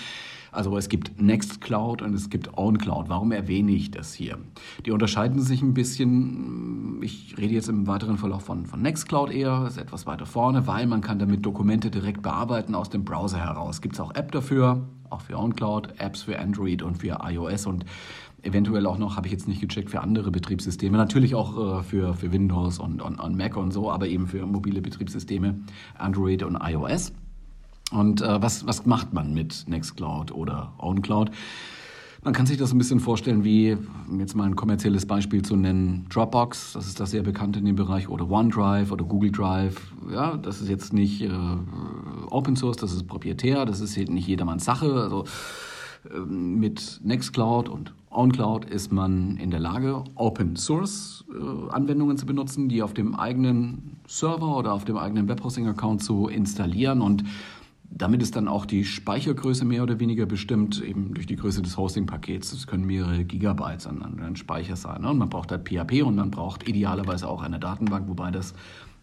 Also 0.52 0.78
es 0.78 0.90
gibt 0.90 1.22
Nextcloud 1.22 2.02
und 2.02 2.14
es 2.14 2.30
gibt 2.30 2.58
OwnCloud. 2.58 3.08
Warum 3.08 3.32
erwähne 3.32 3.72
ich 3.72 3.90
das 3.92 4.14
hier? 4.14 4.38
Die 4.86 4.92
unterscheiden 4.92 5.40
sich 5.42 5.62
ein 5.62 5.74
bisschen. 5.74 7.02
Ich 7.02 7.36
rede 7.38 7.54
jetzt 7.54 7.70
im 7.70 7.88
weiteren 7.88 8.18
Verlauf 8.18 8.44
von, 8.44 8.66
von 8.66 8.82
Nextcloud 8.82 9.32
eher, 9.32 9.66
ist 9.68 9.78
etwas 9.78 10.06
weiter 10.06 10.26
vorne, 10.26 10.68
weil 10.68 10.88
man 10.88 11.02
kann 11.02 11.20
damit 11.20 11.46
Dokumente 11.46 11.90
direkt 11.90 12.22
bearbeiten 12.22 12.76
aus 12.76 12.90
dem 12.90 13.06
Browser 13.06 13.40
heraus. 13.40 13.82
Gibt 13.82 13.96
es 13.96 14.02
auch 14.02 14.14
App 14.14 14.32
dafür, 14.34 14.88
auch 15.10 15.22
für 15.22 15.38
OwnCloud, 15.38 16.00
Apps 16.00 16.24
für 16.24 16.38
Android 16.38 16.84
und 16.84 16.98
für 16.98 17.20
iOS 17.24 17.66
und 17.66 17.86
eventuell 18.44 18.86
auch 18.86 18.98
noch, 18.98 19.16
habe 19.16 19.28
ich 19.28 19.34
jetzt 19.34 19.48
nicht 19.48 19.62
gecheckt, 19.62 19.90
für 19.90 20.02
andere 20.02 20.32
Betriebssysteme. 20.32 20.98
Natürlich 20.98 21.36
auch 21.36 21.80
äh, 21.80 21.84
für, 21.84 22.14
für 22.14 22.32
Windows 22.32 22.80
und, 22.80 23.02
und, 23.02 23.20
und 23.20 23.38
Mac 23.38 23.56
und 23.56 23.72
so, 23.72 23.90
aber 23.92 24.08
eben 24.08 24.28
für 24.28 24.46
mobile 24.46 24.82
Betriebssysteme, 24.82 25.60
Android 25.98 26.44
und 26.44 26.58
iOS. 26.62 27.14
Und 27.92 28.22
äh, 28.22 28.42
was, 28.42 28.66
was 28.66 28.86
macht 28.86 29.14
man 29.14 29.34
mit 29.34 29.66
Nextcloud 29.68 30.32
oder 30.32 30.74
OwnCloud? 30.78 31.32
Man 32.24 32.34
kann 32.36 32.46
sich 32.46 32.58
das 32.58 32.72
ein 32.72 32.78
bisschen 32.78 33.00
vorstellen 33.00 33.44
wie, 33.44 33.76
jetzt 34.20 34.36
mal 34.36 34.44
ein 34.44 34.56
kommerzielles 34.56 35.08
Beispiel 35.08 35.42
zu 35.42 35.56
nennen, 35.56 36.06
Dropbox, 36.10 36.74
das 36.74 36.86
ist 36.86 37.00
das 37.00 37.10
sehr 37.10 37.24
bekannt 37.24 37.58
in 37.58 37.66
dem 37.66 37.76
Bereich, 37.76 38.10
oder 38.10 38.30
OneDrive 38.30 38.92
oder 38.92 39.04
Google 39.04 39.32
Drive. 39.32 39.92
Ja, 40.14 40.38
das 40.38 40.62
ist 40.62 40.70
jetzt 40.70 40.94
nicht 40.94 41.24
äh, 41.24 41.32
Open 42.30 42.56
Source, 42.56 42.78
das 42.78 42.94
ist 42.94 43.08
proprietär, 43.08 43.66
das 43.66 43.82
ist 43.82 43.98
nicht 43.98 44.28
jedermanns 44.28 44.66
Sache. 44.66 44.94
Also 44.94 45.26
äh, 46.14 46.20
mit 46.20 47.02
Nextcloud 47.04 47.68
und 47.68 47.92
OwnCloud 48.12 48.66
ist 48.66 48.92
man 48.92 49.38
in 49.38 49.50
der 49.50 49.60
Lage, 49.60 50.04
Open 50.14 50.58
Source 50.58 51.26
äh, 51.34 51.72
Anwendungen 51.72 52.18
zu 52.18 52.28
benutzen, 52.28 52.70
die 52.70 52.84
auf 52.84 52.94
dem 52.94 53.16
eigenen 53.16 53.98
Server 54.08 54.58
oder 54.58 54.74
auf 54.74 54.86
dem 54.86 54.98
eigenen 54.98 55.28
Webhosting-Account 55.28 56.04
zu 56.04 56.28
installieren 56.28 57.02
und 57.02 57.24
damit 57.94 58.22
ist 58.22 58.38
dann 58.38 58.48
auch 58.48 58.66
die 58.66 58.86
Speichergröße 58.86 59.66
mehr 59.66 59.84
oder 59.84 60.00
weniger 60.00 60.26
bestimmt, 60.26 60.82
eben 60.82 61.14
durch 61.14 61.28
die 61.28 61.36
Größe 61.36 61.62
des 61.62 61.78
Hosting-Pakets. 61.78 62.52
Das 62.52 62.66
können 62.66 62.86
mehrere 62.86 63.26
Gigabytes 63.26 63.86
an, 63.86 64.02
an 64.02 64.36
Speicher 64.38 64.78
sein. 64.78 65.02
Ne? 65.02 65.10
Und 65.10 65.18
man 65.18 65.30
braucht 65.30 65.52
halt 65.52 65.68
PHP 65.68 66.04
und 66.04 66.16
man 66.16 66.32
braucht 66.32 66.68
idealerweise 66.68 67.28
auch 67.28 67.44
eine 67.44 67.60
Datenbank, 67.60 68.08
wobei 68.08 68.32
das 68.32 68.54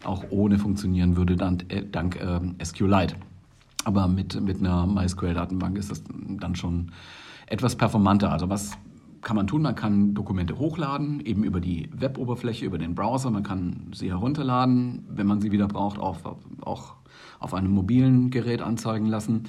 auch 0.03 0.25
ohne 0.31 0.57
funktionieren 0.57 1.17
würde, 1.17 1.35
dann, 1.35 1.59
äh, 1.69 1.85
dank 1.85 2.15
äh, 2.15 2.39
SQLite. 2.63 3.15
Aber 3.85 4.07
mit, 4.07 4.41
mit 4.41 4.59
einer 4.59 4.87
MySQL-Datenbank 4.87 5.77
ist 5.77 5.91
das 5.91 6.03
dann 6.07 6.55
schon 6.55 6.91
etwas 7.45 7.75
performanter. 7.75 8.31
Also 8.31 8.49
was 8.49 8.71
kann 9.21 9.35
man 9.35 9.47
tun? 9.47 9.61
Man 9.61 9.75
kann 9.75 10.13
Dokumente 10.13 10.57
hochladen, 10.57 11.19
eben 11.19 11.43
über 11.43 11.59
die 11.59 11.89
Web-Oberfläche, 11.93 12.65
über 12.65 12.77
den 12.77 12.95
Browser. 12.95 13.29
Man 13.29 13.43
kann 13.43 13.91
sie 13.93 14.09
herunterladen, 14.09 15.05
wenn 15.09 15.27
man 15.27 15.41
sie 15.41 15.51
wieder 15.51 15.67
braucht, 15.67 15.99
auch, 15.99 16.17
auch 16.61 16.95
auf 17.39 17.53
einem 17.53 17.71
mobilen 17.71 18.29
Gerät 18.29 18.61
anzeigen 18.61 19.05
lassen. 19.05 19.43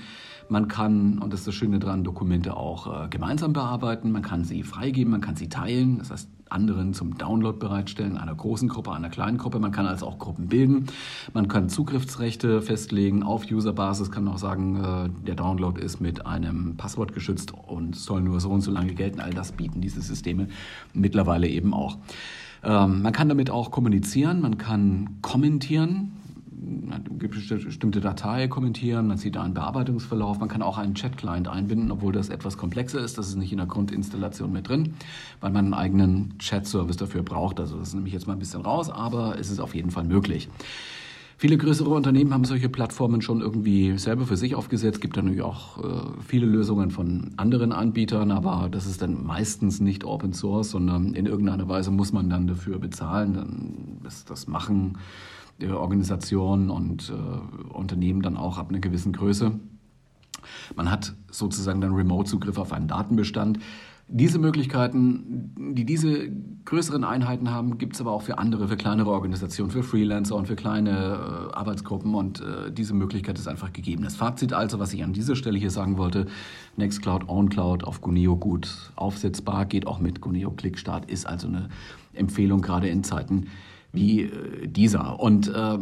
Man 0.49 0.66
kann, 0.66 1.18
und 1.18 1.32
das 1.32 1.40
ist 1.40 1.49
das 1.49 1.54
Schöne 1.54 1.78
daran, 1.78 2.02
Dokumente 2.02 2.56
auch 2.56 3.04
äh, 3.04 3.09
gemeinsam 3.09 3.52
bearbeiten. 3.52 4.11
Man 4.11 4.23
kann 4.23 4.42
sie 4.44 4.64
freigeben, 4.64 5.12
man 5.12 5.20
kann 5.20 5.37
sie 5.37 5.49
teilen, 5.49 5.99
das 5.99 6.11
heißt 6.11 6.28
anderen 6.50 6.94
zum 6.94 7.16
Download 7.16 7.56
bereitstellen, 7.59 8.16
einer 8.16 8.35
großen 8.35 8.68
Gruppe, 8.68 8.92
einer 8.92 9.09
kleinen 9.09 9.38
Gruppe. 9.38 9.61
Man 9.61 9.70
kann 9.70 9.87
also 9.87 10.06
auch 10.06 10.18
Gruppen 10.18 10.49
bilden. 10.49 10.87
Man 11.32 11.49
kann 11.49 11.68
Zugriffsrechte 11.68 12.61
festlegen 12.62 13.23
auf 13.23 13.49
Userbasis, 13.50 14.11
kann 14.11 14.26
auch 14.28 14.38
sagen, 14.38 14.76
äh, 14.82 15.26
der 15.26 15.37
Download 15.37 15.80
ist 15.80 16.00
mit 16.00 16.26
einem 16.26 16.76
Passwort 16.76 17.12
geschützt 17.12 17.52
und 17.54 17.94
soll 17.97 18.20
nur 18.20 18.40
so 18.40 18.50
und 18.50 18.62
so 18.62 18.70
lange 18.70 18.94
gelten. 18.94 19.20
All 19.20 19.30
das 19.30 19.52
bieten 19.52 19.80
diese 19.80 20.02
Systeme 20.02 20.49
mittlerweile 20.92 21.49
eben 21.49 21.73
auch. 21.73 21.99
Ähm, 22.62 23.02
man 23.02 23.12
kann 23.12 23.28
damit 23.28 23.50
auch 23.50 23.70
kommunizieren, 23.70 24.40
man 24.40 24.59
kann 24.59 25.18
kommentieren 25.23 26.12
bestimmte 26.61 28.00
Datei 28.00 28.49
kommentieren, 28.49 29.07
man 29.07 29.17
sieht 29.17 29.37
da 29.37 29.43
einen 29.43 29.55
Bearbeitungsverlauf, 29.55 30.38
man 30.38 30.49
kann 30.49 30.62
auch 30.62 30.79
einen 30.79 30.95
Chat-Client 30.95 31.49
einbinden, 31.49 31.90
obwohl 31.90 32.12
das 32.12 32.29
etwas 32.29 32.57
komplexer 32.57 33.00
ist. 33.00 33.19
Das 33.19 33.29
ist 33.29 33.37
nicht 33.37 33.52
in 33.52 33.59
der 33.59 33.67
Grundinstallation 33.67 34.52
mit 34.52 34.69
drin, 34.69 34.95
weil 35.40 35.50
man 35.50 35.67
einen 35.67 35.75
eigenen 35.75 36.38
Chat-Service 36.38 36.97
dafür 36.97 37.23
braucht. 37.23 37.61
Also 37.61 37.79
das 37.79 37.95
nehme 37.95 38.07
ich 38.07 38.12
jetzt 38.12 38.26
mal 38.26 38.35
ein 38.35 38.38
bisschen 38.38 38.62
raus, 38.62 38.90
aber 38.90 39.38
es 39.38 39.50
ist 39.50 39.61
auf 39.61 39.75
jeden 39.75 39.90
Fall 39.90 40.05
möglich. 40.05 40.49
Viele 41.40 41.57
größere 41.57 41.88
Unternehmen 41.88 42.35
haben 42.35 42.45
solche 42.45 42.69
Plattformen 42.69 43.23
schon 43.23 43.40
irgendwie 43.40 43.97
selber 43.97 44.26
für 44.26 44.37
sich 44.37 44.55
aufgesetzt. 44.55 44.97
Es 44.97 45.00
gibt 45.00 45.17
natürlich 45.17 45.40
auch 45.40 45.83
äh, 45.83 46.00
viele 46.26 46.45
Lösungen 46.45 46.90
von 46.90 47.31
anderen 47.38 47.73
Anbietern, 47.73 48.31
aber 48.31 48.69
das 48.71 48.85
ist 48.85 49.00
dann 49.00 49.25
meistens 49.25 49.81
nicht 49.81 50.05
Open 50.05 50.35
Source, 50.35 50.73
sondern 50.73 51.14
in 51.14 51.25
irgendeiner 51.25 51.67
Weise 51.67 51.90
muss 51.90 52.12
man 52.12 52.29
dann 52.29 52.47
dafür 52.47 52.79
bezahlen. 52.79 53.33
Dann 53.33 54.00
das, 54.02 54.26
das 54.26 54.49
machen 54.49 54.99
Organisationen 55.69 56.71
und 56.71 57.11
äh, 57.11 57.73
Unternehmen 57.73 58.23
dann 58.23 58.37
auch 58.37 58.59
ab 58.59 58.71
einer 58.71 58.81
gewissen 58.81 59.12
Größe. 59.12 59.52
Man 60.75 60.90
hat 60.90 61.14
sozusagen 61.31 61.81
dann 61.81 61.93
Remote-Zugriff 61.93 62.59
auf 62.59 62.73
einen 62.73 62.88
Datenbestand. 62.88 63.59
Diese 64.12 64.40
Möglichkeiten, 64.40 65.55
die 65.75 65.85
diese 65.85 66.33
größeren 66.64 67.05
Einheiten 67.05 67.50
haben, 67.52 67.79
gibt 67.79 67.95
es 67.95 68.00
aber 68.00 68.11
auch 68.11 68.23
für 68.23 68.38
andere, 68.38 68.67
für 68.67 68.76
kleinere 68.76 69.11
Organisationen, 69.11 69.71
für 69.71 69.85
Freelancer 69.85 70.35
und 70.35 70.49
für 70.49 70.57
kleine 70.57 70.90
äh, 70.90 71.55
Arbeitsgruppen. 71.55 72.17
Und 72.17 72.40
äh, 72.40 72.73
diese 72.73 72.93
Möglichkeit 72.93 73.38
ist 73.38 73.47
einfach 73.47 73.73
gegeben. 73.73 74.02
Das 74.02 74.17
Fazit 74.17 74.52
also, 74.52 74.81
was 74.81 74.93
ich 74.93 75.05
an 75.05 75.12
dieser 75.12 75.37
Stelle 75.37 75.59
hier 75.61 75.71
sagen 75.71 75.97
wollte, 75.97 76.26
Nextcloud, 76.76 77.29
OwnCloud 77.29 77.85
auf 77.85 78.00
Guneo 78.00 78.37
gut 78.37 78.90
aufsetzbar, 78.97 79.64
geht 79.64 79.87
auch 79.87 80.00
mit 80.00 80.21
Guneo 80.21 80.50
Clickstart, 80.50 81.09
ist 81.09 81.26
also 81.26 81.47
eine 81.47 81.69
Empfehlung 82.12 82.62
gerade 82.62 82.88
in 82.88 83.05
Zeiten 83.05 83.47
wie 83.92 84.23
äh, 84.23 84.66
dieser. 84.66 85.20
Und 85.20 85.49
äh, 85.49 85.78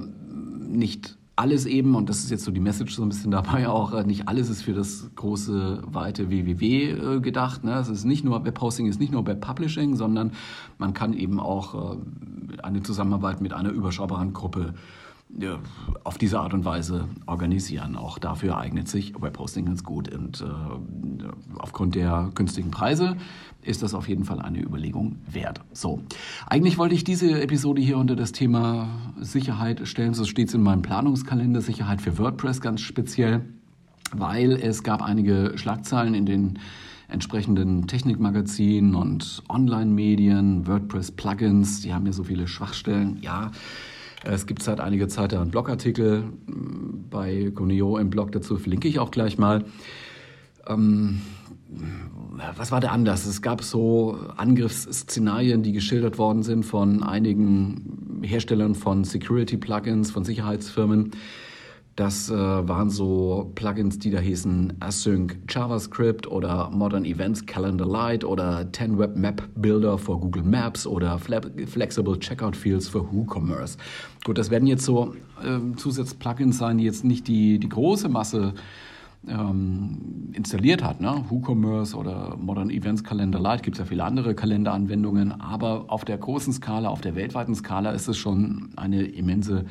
nicht 0.68 1.18
alles 1.38 1.66
eben, 1.66 1.94
und 1.94 2.08
das 2.08 2.18
ist 2.18 2.30
jetzt 2.30 2.44
so 2.44 2.50
die 2.50 2.60
Message 2.60 2.94
so 2.94 3.02
ein 3.02 3.08
bisschen 3.08 3.30
dabei 3.32 3.68
auch, 3.68 3.92
äh, 3.92 4.04
nicht 4.04 4.28
alles 4.28 4.50
ist 4.50 4.62
für 4.62 4.74
das 4.74 5.10
große, 5.14 5.82
weite 5.86 6.30
WWW 6.30 6.90
äh, 6.90 7.20
gedacht. 7.20 7.64
Ne? 7.64 7.74
Es 7.74 7.88
ist 7.88 8.04
nicht 8.04 8.24
nur, 8.24 8.44
Webhosting 8.44 8.86
ist 8.86 9.00
nicht 9.00 9.12
nur 9.12 9.26
Webpublishing, 9.26 9.94
sondern 9.96 10.32
man 10.78 10.94
kann 10.94 11.12
eben 11.12 11.38
auch 11.38 11.94
äh, 11.94 11.96
eine 12.62 12.82
Zusammenarbeit 12.82 13.40
mit 13.40 13.52
einer 13.52 13.70
überschaubaren 13.70 14.32
Gruppe 14.32 14.74
auf 16.04 16.18
diese 16.18 16.40
Art 16.40 16.54
und 16.54 16.64
Weise 16.64 17.08
organisieren. 17.26 17.96
Auch 17.96 18.18
dafür 18.18 18.58
eignet 18.58 18.88
sich 18.88 19.20
Webhosting 19.20 19.66
ganz 19.66 19.84
gut. 19.84 20.12
Und 20.12 20.40
äh, 20.40 20.44
aufgrund 21.58 21.94
der 21.94 22.30
günstigen 22.34 22.70
Preise 22.70 23.16
ist 23.62 23.82
das 23.82 23.94
auf 23.94 24.08
jeden 24.08 24.24
Fall 24.24 24.40
eine 24.40 24.60
Überlegung 24.60 25.16
wert. 25.30 25.60
So, 25.72 26.00
eigentlich 26.46 26.78
wollte 26.78 26.94
ich 26.94 27.04
diese 27.04 27.40
Episode 27.42 27.82
hier 27.82 27.98
unter 27.98 28.16
das 28.16 28.32
Thema 28.32 28.88
Sicherheit 29.20 29.86
stellen. 29.86 30.14
So 30.14 30.24
steht 30.24 30.48
es 30.48 30.54
in 30.54 30.62
meinem 30.62 30.82
Planungskalender, 30.82 31.60
Sicherheit 31.60 32.00
für 32.00 32.18
WordPress 32.18 32.60
ganz 32.60 32.80
speziell, 32.80 33.44
weil 34.12 34.52
es 34.52 34.82
gab 34.82 35.02
einige 35.02 35.52
Schlagzeilen 35.56 36.14
in 36.14 36.26
den 36.26 36.58
entsprechenden 37.08 37.86
Technikmagazinen 37.86 38.94
und 38.94 39.42
Online-Medien, 39.48 40.66
WordPress-Plugins, 40.66 41.80
die 41.80 41.94
haben 41.94 42.04
ja 42.04 42.12
so 42.12 42.24
viele 42.24 42.46
Schwachstellen. 42.46 43.18
Ja, 43.22 43.50
es 44.24 44.46
gibt 44.46 44.62
seit 44.62 44.80
einiger 44.80 45.08
Zeit 45.08 45.32
einen 45.34 45.50
Blogartikel 45.50 46.24
bei 47.10 47.50
Goneo 47.54 47.98
im 47.98 48.10
Blog 48.10 48.32
dazu, 48.32 48.56
verlinke 48.56 48.88
ich 48.88 48.98
auch 48.98 49.10
gleich 49.10 49.38
mal. 49.38 49.64
Ähm, 50.66 51.20
was 52.56 52.72
war 52.72 52.80
der 52.80 52.92
Anlass? 52.92 53.26
Es 53.26 53.42
gab 53.42 53.62
so 53.62 54.18
Angriffsszenarien, 54.36 55.62
die 55.62 55.72
geschildert 55.72 56.18
worden 56.18 56.42
sind 56.42 56.64
von 56.64 57.02
einigen 57.02 58.22
Herstellern 58.22 58.74
von 58.74 59.04
Security-Plugins, 59.04 60.10
von 60.10 60.24
Sicherheitsfirmen. 60.24 61.12
Das 61.98 62.30
äh, 62.30 62.36
waren 62.36 62.90
so 62.90 63.50
Plugins, 63.56 63.98
die 63.98 64.12
da 64.12 64.20
hießen 64.20 64.74
Async 64.78 65.36
JavaScript 65.48 66.28
oder 66.28 66.70
Modern 66.70 67.04
Events 67.04 67.44
Calendar 67.44 67.88
Lite 67.88 68.24
oder 68.24 68.72
10 68.72 69.00
Web 69.00 69.16
Map 69.16 69.42
Builder 69.56 69.98
for 69.98 70.20
Google 70.20 70.44
Maps 70.44 70.86
oder 70.86 71.18
Flexible 71.18 72.16
Checkout 72.20 72.54
Fields 72.54 72.86
für 72.86 73.12
WooCommerce. 73.12 73.78
Gut, 74.24 74.38
das 74.38 74.48
werden 74.52 74.68
jetzt 74.68 74.84
so 74.84 75.12
äh, 75.42 75.74
Zusatz-Plugins 75.74 76.58
sein, 76.58 76.78
die 76.78 76.84
jetzt 76.84 77.02
nicht 77.04 77.26
die, 77.26 77.58
die 77.58 77.68
große 77.68 78.08
Masse 78.08 78.54
ähm, 79.26 80.30
installiert 80.34 80.84
hat. 80.84 81.00
Ne? 81.00 81.24
WooCommerce 81.28 81.96
oder 81.96 82.36
Modern 82.36 82.70
Events 82.70 83.02
Calendar 83.02 83.42
Lite 83.42 83.64
gibt 83.64 83.74
es 83.74 83.80
ja 83.80 83.84
viele 83.84 84.04
andere 84.04 84.36
Kalenderanwendungen, 84.36 85.40
aber 85.40 85.86
auf 85.88 86.04
der 86.04 86.18
großen 86.18 86.52
Skala, 86.52 86.90
auf 86.90 87.00
der 87.00 87.16
weltweiten 87.16 87.56
Skala 87.56 87.90
ist 87.90 88.06
es 88.06 88.16
schon 88.16 88.68
eine 88.76 89.02
immense 89.02 89.64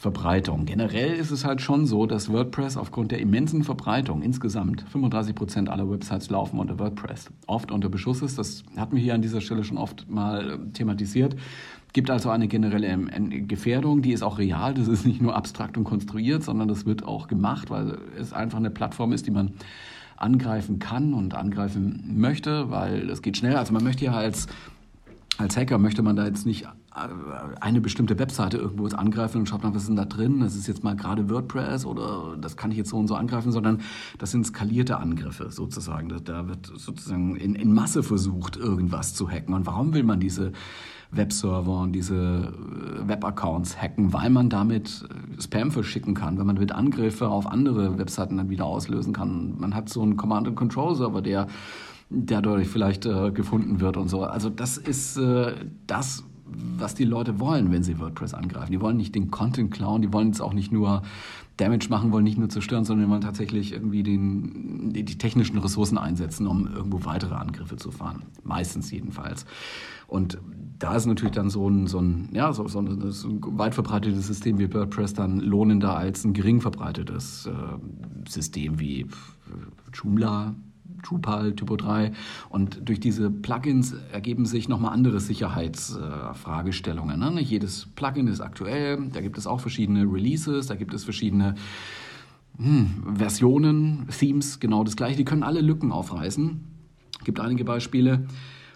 Verbreitung. 0.00 0.64
Generell 0.64 1.12
ist 1.12 1.30
es 1.30 1.44
halt 1.44 1.60
schon 1.60 1.84
so, 1.84 2.06
dass 2.06 2.32
WordPress 2.32 2.78
aufgrund 2.78 3.10
der 3.10 3.20
immensen 3.20 3.64
Verbreitung 3.64 4.22
insgesamt 4.22 4.80
35 4.88 5.34
Prozent 5.34 5.68
aller 5.68 5.90
Websites 5.90 6.30
laufen 6.30 6.58
unter 6.58 6.78
WordPress. 6.78 7.28
Oft 7.46 7.70
unter 7.70 7.90
Beschuss 7.90 8.22
ist, 8.22 8.38
das 8.38 8.62
hatten 8.78 8.96
wir 8.96 9.02
hier 9.02 9.12
an 9.12 9.20
dieser 9.20 9.42
Stelle 9.42 9.62
schon 9.62 9.76
oft 9.76 10.08
mal 10.08 10.58
thematisiert. 10.72 11.36
Gibt 11.92 12.08
also 12.08 12.30
eine 12.30 12.48
generelle 12.48 12.96
Gefährdung, 13.46 14.00
die 14.00 14.12
ist 14.12 14.22
auch 14.22 14.38
real. 14.38 14.72
Das 14.72 14.88
ist 14.88 15.04
nicht 15.04 15.20
nur 15.20 15.36
abstrakt 15.36 15.76
und 15.76 15.84
konstruiert, 15.84 16.44
sondern 16.44 16.66
das 16.66 16.86
wird 16.86 17.04
auch 17.04 17.28
gemacht, 17.28 17.68
weil 17.68 17.98
es 18.18 18.32
einfach 18.32 18.56
eine 18.56 18.70
Plattform 18.70 19.12
ist, 19.12 19.26
die 19.26 19.32
man 19.32 19.52
angreifen 20.16 20.78
kann 20.78 21.12
und 21.12 21.34
angreifen 21.34 22.14
möchte, 22.16 22.70
weil 22.70 23.10
es 23.10 23.20
geht 23.20 23.36
schnell. 23.36 23.56
Also 23.56 23.74
man 23.74 23.84
möchte 23.84 24.06
ja 24.06 24.12
als 24.12 24.46
als 25.40 25.56
Hacker 25.56 25.78
möchte 25.78 26.02
man 26.02 26.16
da 26.16 26.26
jetzt 26.26 26.44
nicht 26.44 26.68
eine 26.92 27.80
bestimmte 27.80 28.18
Webseite 28.18 28.56
irgendwo 28.56 28.86
angreifen 28.88 29.38
und 29.38 29.48
schaut 29.48 29.62
mal, 29.62 29.72
was 29.74 29.82
ist 29.82 29.88
denn 29.88 29.96
da 29.96 30.04
drin? 30.04 30.40
Das 30.40 30.56
ist 30.56 30.66
jetzt 30.66 30.82
mal 30.82 30.96
gerade 30.96 31.30
WordPress 31.30 31.86
oder 31.86 32.36
das 32.40 32.56
kann 32.56 32.72
ich 32.72 32.78
jetzt 32.78 32.90
so 32.90 32.96
und 32.96 33.06
so 33.06 33.14
angreifen, 33.14 33.52
sondern 33.52 33.80
das 34.18 34.32
sind 34.32 34.44
skalierte 34.44 34.98
Angriffe 34.98 35.50
sozusagen. 35.50 36.08
Da 36.24 36.48
wird 36.48 36.66
sozusagen 36.66 37.36
in, 37.36 37.54
in 37.54 37.72
Masse 37.72 38.02
versucht, 38.02 38.56
irgendwas 38.56 39.14
zu 39.14 39.30
hacken. 39.30 39.54
Und 39.54 39.66
warum 39.66 39.94
will 39.94 40.02
man 40.02 40.18
diese 40.18 40.52
Webserver 41.12 41.80
und 41.80 41.92
diese 41.92 42.14
äh, 42.16 43.08
Webaccounts 43.08 43.80
hacken? 43.80 44.12
Weil 44.12 44.30
man 44.30 44.48
damit 44.48 45.08
äh, 45.08 45.40
Spam 45.40 45.70
verschicken 45.70 46.14
kann, 46.14 46.38
wenn 46.38 46.46
man 46.46 46.56
damit 46.56 46.72
Angriffe 46.72 47.28
auf 47.28 47.46
andere 47.46 47.98
Webseiten 47.98 48.36
dann 48.36 48.50
wieder 48.50 48.66
auslösen 48.66 49.12
kann. 49.12 49.54
Man 49.58 49.76
hat 49.76 49.88
so 49.88 50.02
einen 50.02 50.16
Command-and-Control-Server, 50.16 51.22
der 51.22 51.46
der 52.12 52.42
dadurch 52.42 52.66
vielleicht 52.66 53.06
äh, 53.06 53.30
gefunden 53.30 53.80
wird 53.80 53.96
und 53.96 54.08
so. 54.08 54.24
Also 54.24 54.50
das 54.50 54.76
ist 54.76 55.16
äh, 55.16 55.54
das, 55.86 56.24
was 56.78 56.94
die 56.94 57.04
Leute 57.04 57.38
wollen, 57.38 57.70
wenn 57.70 57.82
sie 57.82 57.98
WordPress 57.98 58.34
angreifen. 58.34 58.72
Die 58.72 58.80
wollen 58.80 58.96
nicht 58.96 59.14
den 59.14 59.30
Content 59.30 59.70
klauen, 59.70 60.02
die 60.02 60.12
wollen 60.12 60.28
jetzt 60.28 60.40
auch 60.40 60.52
nicht 60.52 60.72
nur 60.72 61.02
Damage 61.56 61.88
machen, 61.90 62.10
wollen 62.12 62.24
nicht 62.24 62.38
nur 62.38 62.48
zerstören, 62.48 62.84
sondern 62.84 63.06
die 63.06 63.10
wollen 63.10 63.20
tatsächlich 63.20 63.72
irgendwie 63.72 64.02
den, 64.02 64.92
die, 64.92 65.04
die 65.04 65.18
technischen 65.18 65.58
Ressourcen 65.58 65.98
einsetzen, 65.98 66.46
um 66.46 66.66
irgendwo 66.66 67.04
weitere 67.04 67.34
Angriffe 67.34 67.76
zu 67.76 67.90
fahren. 67.90 68.22
Meistens 68.42 68.90
jedenfalls. 68.90 69.44
Und 70.06 70.38
da 70.78 70.96
ist 70.96 71.06
natürlich 71.06 71.34
dann 71.34 71.50
so 71.50 71.68
ein, 71.68 71.86
so 71.86 72.00
ein, 72.00 72.30
ja, 72.32 72.52
so, 72.52 72.66
so 72.66 72.78
ein, 72.80 72.88
ein 72.88 73.58
weit 73.58 73.74
verbreitetes 73.74 74.26
System 74.26 74.58
wie 74.58 74.72
WordPress 74.72 75.14
dann 75.14 75.40
lohnender 75.40 75.96
als 75.96 76.24
ein 76.24 76.32
gering 76.32 76.60
verbreitetes 76.60 77.46
äh, 77.46 77.52
System 78.28 78.80
wie 78.80 79.06
Joomla, 79.92 80.54
Drupal, 81.02 81.54
Typo 81.54 81.76
3. 81.76 82.12
Und 82.48 82.88
durch 82.88 83.00
diese 83.00 83.30
Plugins 83.30 83.94
ergeben 84.12 84.46
sich 84.46 84.68
nochmal 84.68 84.92
andere 84.92 85.20
Sicherheitsfragestellungen. 85.20 87.22
Äh, 87.22 87.30
Nicht 87.30 87.50
jedes 87.50 87.86
Plugin 87.94 88.26
ist 88.26 88.40
aktuell, 88.40 88.98
da 89.12 89.20
gibt 89.20 89.38
es 89.38 89.46
auch 89.46 89.60
verschiedene 89.60 90.04
Releases, 90.04 90.66
da 90.66 90.74
gibt 90.74 90.94
es 90.94 91.04
verschiedene 91.04 91.54
hm, 92.56 93.16
Versionen, 93.16 94.08
Themes, 94.08 94.60
genau 94.60 94.84
das 94.84 94.96
gleiche. 94.96 95.16
Die 95.16 95.24
können 95.24 95.42
alle 95.42 95.60
Lücken 95.60 95.92
aufreißen. 95.92 96.60
Gibt 97.24 97.40
einige 97.40 97.64
Beispiele. 97.64 98.26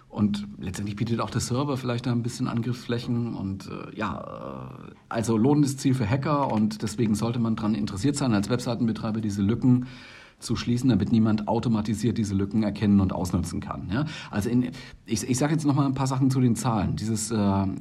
Und 0.09 0.47
letztendlich 0.59 0.95
bietet 0.95 1.19
auch 1.19 1.29
der 1.29 1.41
Server 1.41 1.75
vielleicht 1.75 2.07
ein 2.07 2.23
bisschen 2.23 2.47
Angriffsflächen. 2.47 3.35
Und 3.35 3.67
äh, 3.67 3.97
ja, 3.97 4.79
äh, 4.89 4.93
also 5.09 5.37
lohnendes 5.37 5.77
Ziel 5.77 5.93
für 5.93 6.09
Hacker. 6.09 6.51
Und 6.51 6.81
deswegen 6.81 7.15
sollte 7.15 7.39
man 7.39 7.55
daran 7.55 7.75
interessiert 7.75 8.15
sein, 8.15 8.33
als 8.33 8.49
Webseitenbetreiber 8.49 9.19
diese 9.19 9.41
Lücken 9.41 9.87
zu 10.39 10.55
schließen, 10.55 10.89
damit 10.89 11.11
niemand 11.11 11.47
automatisiert 11.47 12.17
diese 12.17 12.35
Lücken 12.35 12.63
erkennen 12.63 12.99
und 12.99 13.13
ausnutzen 13.13 13.59
kann. 13.59 13.89
Ja? 13.91 14.05
Also 14.31 14.49
in, 14.49 14.71
ich, 15.05 15.27
ich 15.27 15.37
sage 15.37 15.53
jetzt 15.53 15.65
noch 15.65 15.75
mal 15.75 15.85
ein 15.85 15.93
paar 15.93 16.07
Sachen 16.07 16.29
zu 16.29 16.39
den 16.39 16.55
Zahlen. 16.55 16.95
Dieses 16.95 17.31
äh, 17.31 17.35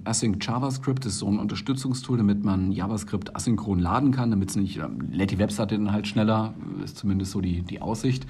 Async 0.04 0.44
JavaScript 0.44 1.04
ist 1.06 1.18
so 1.18 1.28
ein 1.28 1.38
Unterstützungstool, 1.38 2.18
damit 2.18 2.44
man 2.44 2.72
JavaScript 2.72 3.34
asynchron 3.36 3.78
laden 3.78 4.12
kann, 4.12 4.30
damit 4.30 4.50
es 4.50 4.56
nicht, 4.56 4.78
äh, 4.78 4.88
lädt 5.10 5.30
die 5.30 5.38
Webseite 5.38 5.76
dann 5.76 5.92
halt 5.92 6.06
schneller, 6.06 6.54
ist 6.82 6.96
zumindest 6.96 7.32
so 7.32 7.40
die, 7.40 7.62
die 7.62 7.82
Aussicht 7.82 8.26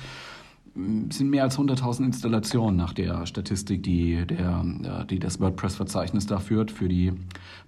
es 1.08 1.18
sind 1.18 1.30
mehr 1.30 1.44
als 1.44 1.56
100.000 1.56 2.06
Installationen 2.06 2.76
nach 2.76 2.92
der 2.92 3.26
Statistik, 3.26 3.84
die, 3.84 4.26
der, 4.26 4.64
äh, 4.82 5.06
die 5.06 5.20
das 5.20 5.38
WordPress-Verzeichnis 5.38 6.26
da 6.26 6.38
führt 6.38 6.70
für 6.70 6.88
die 6.88 7.12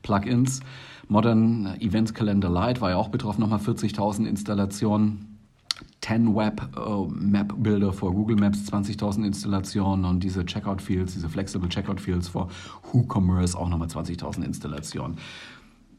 Plugins. 0.03 0.61
Modern 1.09 1.77
Events 1.81 2.15
Calendar 2.15 2.51
Lite 2.51 2.81
war 2.81 2.91
ja 2.91 2.97
auch 2.97 3.09
betroffen, 3.09 3.43
nochmal 3.43 3.61
40.000 3.61 4.27
Installationen. 4.27 5.36
10 6.03 6.35
Web 6.35 6.77
uh, 6.77 7.07
Map 7.09 7.53
Builder 7.57 7.93
für 7.93 8.13
Google 8.13 8.37
Maps, 8.37 8.71
20.000 8.71 9.27
Installationen 9.27 10.05
und 10.05 10.23
diese 10.23 10.45
Checkout 10.47 10.81
Fields, 10.81 11.15
diese 11.15 11.29
Flexible 11.29 11.69
Checkout 11.69 12.01
Fields 12.01 12.29
für 12.29 12.49
WooCommerce 12.93 13.57
auch 13.57 13.69
nochmal 13.69 13.89
20.000 13.89 14.45
Installationen. 14.45 15.19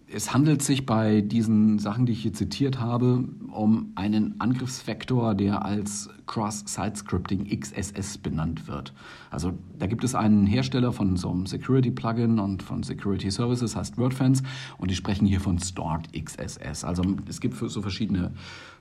es 0.10 0.34
handelt 0.34 0.62
sich 0.62 0.86
bei 0.86 1.20
diesen 1.20 1.80
Sachen, 1.80 2.06
die 2.06 2.14
ich 2.14 2.22
hier 2.22 2.34
zitiert 2.34 2.80
habe, 2.80 3.26
um 3.52 3.92
einen 3.96 4.40
Angriffsvektor, 4.40 5.36
der 5.36 5.66
als 5.66 6.10
Cross-Site-Scripting 6.28 7.48
XSS 7.60 8.18
benannt 8.18 8.68
wird. 8.68 8.94
Also 9.30 9.54
da 9.78 9.88
gibt 9.88 10.06
es 10.06 10.16
einen 10.16 10.46
Hersteller 10.46 10.94
von 10.94 11.18
so 11.18 11.30
einem 11.30 11.46
Security-Plugin 11.46 12.40
und 12.40 12.64
von 12.64 12.84
Security 12.84 13.30
Services, 13.32 13.76
heißt 13.76 13.98
WordFence, 13.98 14.44
und 14.78 14.92
die 14.92 14.96
sprechen 14.96 15.26
hier 15.26 15.42
von 15.42 15.60
Stored 15.60 16.08
XSS. 16.14 16.86
Also 16.86 17.04
es 17.28 17.42
gibt 17.42 17.58
so 17.58 17.82
verschiedene 17.82 18.32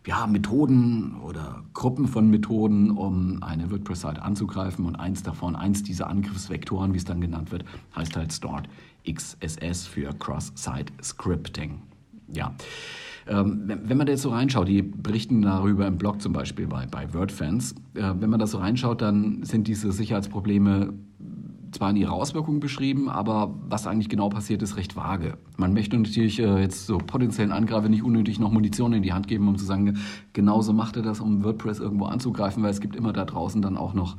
ja, 0.07 0.27
Methoden 0.27 1.17
oder 1.21 1.65
Gruppen 1.75 2.07
von 2.07 2.31
Methoden, 2.31 2.91
um 2.93 3.43
eine 3.43 3.71
WordPress-Seite 3.71 4.23
anzugreifen 4.23 4.87
und 4.87 4.97
eins 4.97 5.23
davon, 5.23 5.57
eins 5.57 5.83
dieser 5.83 6.09
Angriffsvektoren, 6.09 6.95
wie 6.95 6.99
es 6.99 7.05
dann 7.05 7.21
genannt 7.21 7.51
wird, 7.51 7.65
heißt 7.95 8.17
halt 8.17 8.33
Stored 8.33 8.69
XSS 9.11 9.87
für 9.87 10.13
Cross-Site 10.13 10.93
Scripting. 11.03 11.83
Ja. 12.33 12.55
Ähm, 13.29 13.63
wenn 13.67 13.97
man 13.97 14.07
da 14.07 14.13
jetzt 14.13 14.23
so 14.23 14.31
reinschaut, 14.31 14.69
die 14.69 14.83
berichten 14.83 15.43
darüber 15.43 15.87
im 15.89 15.99
Blog 15.99 16.23
zum 16.23 16.33
Beispiel 16.33 16.69
bei, 16.69 16.87
bei 16.87 17.13
WordFans, 17.13 17.73
äh, 17.95 18.15
wenn 18.21 18.31
man 18.31 18.39
da 18.39 18.47
so 18.47 18.59
reinschaut, 18.59 19.03
dann 19.03 19.43
sind 19.43 19.67
diese 19.67 19.91
Sicherheitsprobleme 19.91 20.95
zwar 21.77 21.91
in 21.91 21.97
ihrer 21.97 22.13
Auswirkungen 22.13 22.61
beschrieben, 22.61 23.09
aber 23.09 23.55
was 23.69 23.87
eigentlich 23.87 24.09
genau 24.09 24.29
passiert, 24.29 24.63
ist 24.63 24.77
recht 24.77 24.97
vage. 24.97 25.39
Man 25.57 25.73
möchte 25.73 25.97
natürlich 25.97 26.39
äh, 26.39 26.61
jetzt 26.61 26.87
so 26.87 26.99
potenziellen 26.99 27.53
Angreifer 27.53 27.89
nicht 27.89 28.03
unnötig 28.03 28.39
noch 28.39 28.51
Munition 28.51 28.93
in 28.93 29.03
die 29.03 29.13
Hand 29.13 29.29
geben, 29.29 29.49
um 29.49 29.57
zu 29.57 29.65
sagen, 29.65 29.99
genauso 30.33 30.73
macht 30.73 30.97
er 30.97 31.03
das, 31.03 31.21
um 31.21 31.45
WordPress 31.45 31.79
irgendwo 31.79 32.07
anzugreifen, 32.07 32.63
weil 32.63 32.71
es 32.71 32.81
gibt 32.81 32.97
immer 32.97 33.13
da 33.13 33.25
draußen 33.25 33.63
dann 33.63 33.77
auch 33.77 33.95
noch 33.95 34.17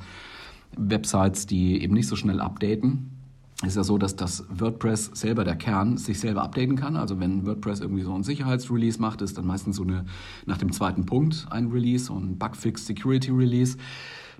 Websites, 0.77 1.45
die 1.45 1.81
eben 1.81 1.93
nicht 1.93 2.07
so 2.07 2.15
schnell 2.15 2.39
updaten 2.39 3.17
ist 3.65 3.75
ja 3.75 3.83
so, 3.83 3.97
dass 3.97 4.15
das 4.15 4.45
WordPress 4.49 5.11
selber, 5.13 5.43
der 5.43 5.55
Kern, 5.55 5.97
sich 5.97 6.19
selber 6.19 6.43
updaten 6.43 6.75
kann. 6.75 6.95
Also 6.95 7.19
wenn 7.19 7.47
WordPress 7.47 7.79
irgendwie 7.79 8.03
so 8.03 8.13
ein 8.13 8.21
Sicherheitsrelease 8.21 9.01
macht, 9.01 9.23
ist 9.23 9.37
dann 9.37 9.47
meistens 9.47 9.77
so 9.77 9.83
eine, 9.83 10.05
nach 10.45 10.59
dem 10.59 10.71
zweiten 10.71 11.07
Punkt 11.07 11.47
ein 11.49 11.71
Release, 11.71 12.05
so 12.05 12.13
ein 12.13 12.37
Bugfix 12.37 12.85
Security 12.85 13.31
Release. 13.31 13.77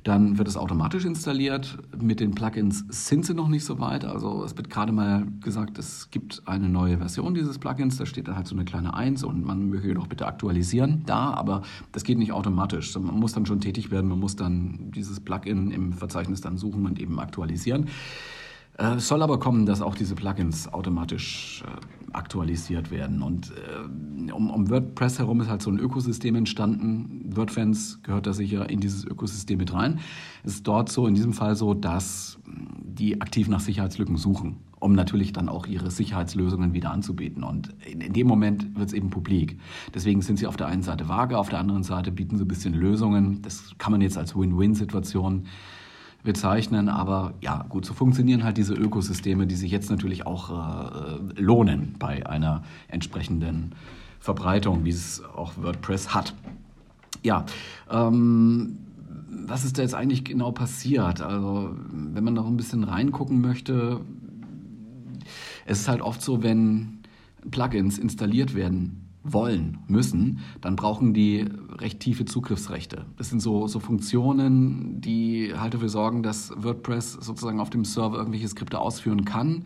Dann 0.07 0.37
wird 0.37 0.47
es 0.47 0.55
automatisch 0.55 1.03
installiert. 1.03 1.77
Mit 2.01 2.21
den 2.21 2.31
Plugins 2.31 2.85
sind 2.87 3.25
sie 3.25 3.33
noch 3.33 3.49
nicht 3.49 3.65
so 3.65 3.77
weit. 3.81 4.05
Also 4.05 4.41
es 4.45 4.55
wird 4.55 4.69
gerade 4.69 4.93
mal 4.93 5.27
gesagt, 5.41 5.77
es 5.77 6.09
gibt 6.11 6.43
eine 6.45 6.69
neue 6.69 6.99
Version 6.99 7.33
dieses 7.33 7.59
Plugins. 7.59 7.97
Da 7.97 8.05
steht 8.05 8.29
dann 8.29 8.37
halt 8.37 8.47
so 8.47 8.55
eine 8.55 8.63
kleine 8.63 8.93
1 8.93 9.25
und 9.25 9.45
man 9.45 9.67
möge 9.67 9.93
doch 9.93 10.07
bitte 10.07 10.25
aktualisieren 10.25 11.03
da, 11.05 11.33
aber 11.33 11.63
das 11.91 12.05
geht 12.05 12.19
nicht 12.19 12.31
automatisch. 12.31 12.97
Man 12.97 13.19
muss 13.19 13.33
dann 13.33 13.45
schon 13.45 13.59
tätig 13.59 13.91
werden, 13.91 14.07
man 14.09 14.19
muss 14.19 14.37
dann 14.37 14.91
dieses 14.95 15.19
Plugin 15.19 15.71
im 15.71 15.91
Verzeichnis 15.91 16.39
dann 16.39 16.55
suchen 16.55 16.85
und 16.85 17.01
eben 17.01 17.19
aktualisieren. 17.19 17.87
Äh, 18.77 18.95
es 18.95 19.07
soll 19.07 19.21
aber 19.21 19.39
kommen, 19.39 19.65
dass 19.65 19.81
auch 19.81 19.95
diese 19.95 20.15
Plugins 20.15 20.71
automatisch 20.71 21.63
äh, 21.65 22.15
aktualisiert 22.15 22.91
werden. 22.91 23.21
Und 23.21 23.51
äh, 23.51 24.31
um, 24.31 24.69
WordPress 24.69 25.19
herum 25.19 25.41
ist 25.41 25.49
halt 25.49 25.61
so 25.61 25.71
ein 25.71 25.79
Ökosystem 25.79 26.35
entstanden. 26.35 27.16
WordFans 27.35 28.01
gehört 28.03 28.27
da 28.27 28.33
sicher 28.33 28.69
in 28.69 28.79
dieses 28.79 29.05
Ökosystem 29.05 29.57
mit 29.57 29.73
rein. 29.73 29.99
Es 30.43 30.55
ist 30.55 30.67
dort 30.67 30.89
so, 30.89 31.07
in 31.07 31.15
diesem 31.15 31.33
Fall 31.33 31.55
so, 31.55 31.73
dass 31.73 32.39
die 32.45 33.21
aktiv 33.21 33.47
nach 33.47 33.59
Sicherheitslücken 33.59 34.17
suchen, 34.17 34.57
um 34.79 34.93
natürlich 34.93 35.33
dann 35.33 35.49
auch 35.49 35.67
ihre 35.67 35.91
Sicherheitslösungen 35.91 36.73
wieder 36.73 36.91
anzubieten. 36.91 37.43
Und 37.43 37.73
in, 37.85 38.01
in 38.01 38.13
dem 38.13 38.27
Moment 38.27 38.75
wird 38.75 38.87
es 38.87 38.93
eben 38.93 39.09
publik. 39.09 39.59
Deswegen 39.93 40.21
sind 40.21 40.37
sie 40.37 40.47
auf 40.47 40.57
der 40.57 40.67
einen 40.67 40.83
Seite 40.83 41.07
vage, 41.09 41.37
auf 41.37 41.49
der 41.49 41.59
anderen 41.59 41.83
Seite 41.83 42.11
bieten 42.11 42.37
sie 42.37 42.45
ein 42.45 42.47
bisschen 42.47 42.73
Lösungen. 42.73 43.41
Das 43.41 43.71
kann 43.77 43.91
man 43.91 44.01
jetzt 44.01 44.17
als 44.17 44.35
Win-Win-Situation 44.35 45.45
bezeichnen. 46.23 46.89
Aber 46.89 47.33
ja, 47.41 47.65
gut, 47.69 47.85
so 47.85 47.93
funktionieren 47.93 48.43
halt 48.43 48.57
diese 48.57 48.73
Ökosysteme, 48.73 49.47
die 49.47 49.55
sich 49.55 49.71
jetzt 49.71 49.89
natürlich 49.89 50.25
auch 50.25 50.49
äh, 50.49 51.41
lohnen 51.41 51.95
bei 51.99 52.25
einer 52.25 52.63
entsprechenden 52.87 53.73
Verbreitung, 54.19 54.83
wie 54.83 54.89
es 54.89 55.23
auch 55.23 55.53
WordPress 55.57 56.13
hat. 56.13 56.33
Ja, 57.23 57.45
ähm, 57.89 58.77
was 59.45 59.65
ist 59.65 59.77
da 59.77 59.81
jetzt 59.81 59.95
eigentlich 59.95 60.25
genau 60.25 60.51
passiert? 60.51 61.21
Also, 61.21 61.75
wenn 61.91 62.23
man 62.23 62.33
noch 62.33 62.47
ein 62.47 62.57
bisschen 62.57 62.83
reingucken 62.83 63.41
möchte, 63.41 64.01
es 65.65 65.79
ist 65.81 65.87
halt 65.87 66.01
oft 66.01 66.21
so, 66.21 66.43
wenn 66.43 66.99
Plugins 67.51 67.97
installiert 67.97 68.55
werden 68.55 69.07
wollen, 69.23 69.79
müssen, 69.87 70.39
dann 70.61 70.75
brauchen 70.75 71.13
die 71.13 71.45
recht 71.79 71.99
tiefe 71.99 72.25
Zugriffsrechte. 72.25 73.05
Das 73.17 73.29
sind 73.29 73.41
so, 73.41 73.67
so 73.67 73.79
Funktionen, 73.79 75.01
die 75.01 75.53
halt 75.55 75.73
dafür 75.73 75.89
sorgen, 75.89 76.23
dass 76.23 76.51
WordPress 76.55 77.13
sozusagen 77.13 77.59
auf 77.59 77.69
dem 77.69 77.83
Server 77.83 78.17
irgendwelche 78.17 78.47
Skripte 78.47 78.79
ausführen 78.79 79.25
kann, 79.25 79.65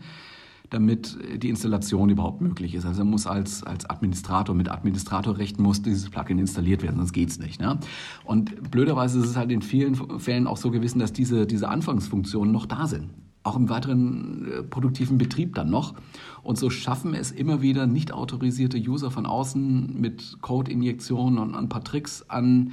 damit 0.72 1.18
die 1.36 1.48
Installation 1.48 2.08
überhaupt 2.08 2.40
möglich 2.40 2.74
ist. 2.74 2.86
Also 2.86 3.04
muss 3.04 3.26
als, 3.26 3.62
als 3.62 3.88
Administrator, 3.88 4.54
mit 4.54 4.70
Administratorrechten 4.70 5.62
muss 5.62 5.82
dieses 5.82 6.10
Plugin 6.10 6.38
installiert 6.38 6.82
werden, 6.82 6.96
sonst 6.96 7.12
geht's 7.12 7.38
nicht. 7.38 7.60
Ne? 7.60 7.78
Und 8.24 8.70
blöderweise 8.70 9.18
ist 9.20 9.26
es 9.26 9.36
halt 9.36 9.50
in 9.50 9.62
vielen 9.62 9.94
Fällen 10.18 10.46
auch 10.46 10.56
so 10.56 10.70
gewesen, 10.70 10.98
dass 10.98 11.12
diese, 11.12 11.46
diese 11.46 11.68
Anfangsfunktionen 11.68 12.52
noch 12.52 12.66
da 12.66 12.86
sind 12.86 13.10
auch 13.44 13.56
im 13.56 13.68
weiteren 13.68 14.46
äh, 14.46 14.62
produktiven 14.62 15.18
Betrieb 15.18 15.54
dann 15.54 15.70
noch. 15.70 15.94
Und 16.42 16.58
so 16.58 16.70
schaffen 16.70 17.14
es 17.14 17.30
immer 17.30 17.60
wieder 17.60 17.86
nicht 17.86 18.12
autorisierte 18.12 18.78
User 18.78 19.10
von 19.10 19.26
außen 19.26 20.00
mit 20.00 20.38
Code-Injektionen 20.42 21.38
und 21.38 21.54
ein 21.54 21.68
paar 21.68 21.84
Tricks 21.84 22.24
an, 22.28 22.72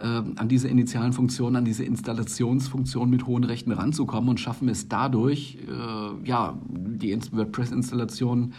äh, 0.00 0.04
an 0.06 0.48
diese 0.48 0.68
initialen 0.68 1.12
Funktionen, 1.12 1.56
an 1.56 1.64
diese 1.64 1.84
Installationsfunktion 1.84 3.10
mit 3.10 3.26
hohen 3.26 3.44
Rechten 3.44 3.72
ranzukommen 3.72 4.30
und 4.30 4.40
schaffen 4.40 4.68
es 4.68 4.88
dadurch, 4.88 5.58
äh, 5.68 6.28
ja, 6.28 6.58
die 6.68 7.16
WordPress-Installation 7.32 8.54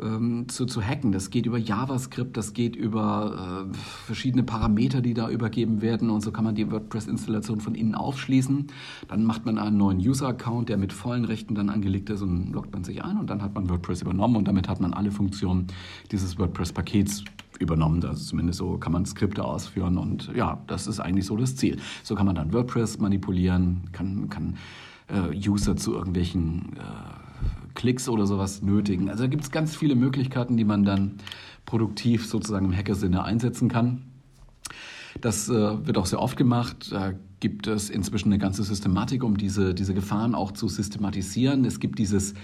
ähm, 0.00 0.48
zu, 0.48 0.66
zu 0.66 0.82
hacken. 0.82 1.12
Das 1.12 1.30
geht 1.30 1.46
über 1.46 1.58
JavaScript, 1.58 2.36
das 2.36 2.54
geht 2.54 2.76
über 2.76 3.68
äh, 3.70 3.76
verschiedene 4.06 4.42
Parameter, 4.42 5.02
die 5.02 5.14
da 5.14 5.28
übergeben 5.28 5.82
werden 5.82 6.10
und 6.10 6.22
so 6.22 6.32
kann 6.32 6.44
man 6.44 6.54
die 6.54 6.70
WordPress-Installation 6.70 7.60
von 7.60 7.74
innen 7.74 7.94
aufschließen. 7.94 8.68
Dann 9.08 9.24
macht 9.24 9.44
man 9.44 9.58
einen 9.58 9.76
neuen 9.76 9.98
User-Account, 9.98 10.68
der 10.68 10.78
mit 10.78 10.92
vollen 10.92 11.24
Rechten 11.24 11.54
dann 11.54 11.68
angelegt 11.68 12.08
ist 12.10 12.22
und 12.22 12.52
loggt 12.52 12.72
man 12.72 12.84
sich 12.84 13.04
ein 13.04 13.18
und 13.18 13.28
dann 13.28 13.42
hat 13.42 13.54
man 13.54 13.68
WordPress 13.68 14.02
übernommen 14.02 14.36
und 14.36 14.48
damit 14.48 14.68
hat 14.68 14.80
man 14.80 14.94
alle 14.94 15.10
Funktionen 15.10 15.66
dieses 16.10 16.38
WordPress-Pakets 16.38 17.24
übernommen. 17.62 18.04
Also 18.04 18.24
zumindest 18.24 18.58
so 18.58 18.78
kann 18.78 18.92
man 18.92 19.06
Skripte 19.06 19.44
ausführen 19.44 19.98
und 19.98 20.30
ja, 20.34 20.62
das 20.66 20.86
ist 20.86 21.00
eigentlich 21.00 21.26
so 21.26 21.36
das 21.36 21.56
Ziel. 21.56 21.78
So 22.02 22.14
kann 22.14 22.26
man 22.26 22.34
dann 22.34 22.52
WordPress 22.52 22.98
manipulieren, 22.98 23.88
kann, 23.92 24.28
kann 24.28 24.56
äh, 25.08 25.36
User 25.48 25.76
zu 25.76 25.94
irgendwelchen 25.94 26.76
äh, 26.76 27.72
Klicks 27.74 28.08
oder 28.08 28.26
sowas 28.26 28.62
nötigen. 28.62 29.08
Also 29.08 29.24
da 29.24 29.28
gibt 29.28 29.44
es 29.44 29.50
ganz 29.50 29.74
viele 29.76 29.94
Möglichkeiten, 29.94 30.56
die 30.56 30.64
man 30.64 30.84
dann 30.84 31.16
produktiv 31.64 32.26
sozusagen 32.26 32.66
im 32.66 32.76
Hackersinne 32.76 33.24
einsetzen 33.24 33.68
kann. 33.68 34.02
Das 35.20 35.48
äh, 35.48 35.86
wird 35.86 35.98
auch 35.98 36.06
sehr 36.06 36.20
oft 36.20 36.36
gemacht. 36.36 36.90
Da 36.90 37.12
gibt 37.40 37.66
es 37.66 37.90
inzwischen 37.90 38.28
eine 38.28 38.38
ganze 38.38 38.62
Systematik, 38.62 39.24
um 39.24 39.36
diese, 39.36 39.74
diese 39.74 39.94
Gefahren 39.94 40.34
auch 40.34 40.52
zu 40.52 40.68
systematisieren. 40.68 41.64
Es 41.64 41.80
gibt 41.80 41.98
dieses 41.98 42.34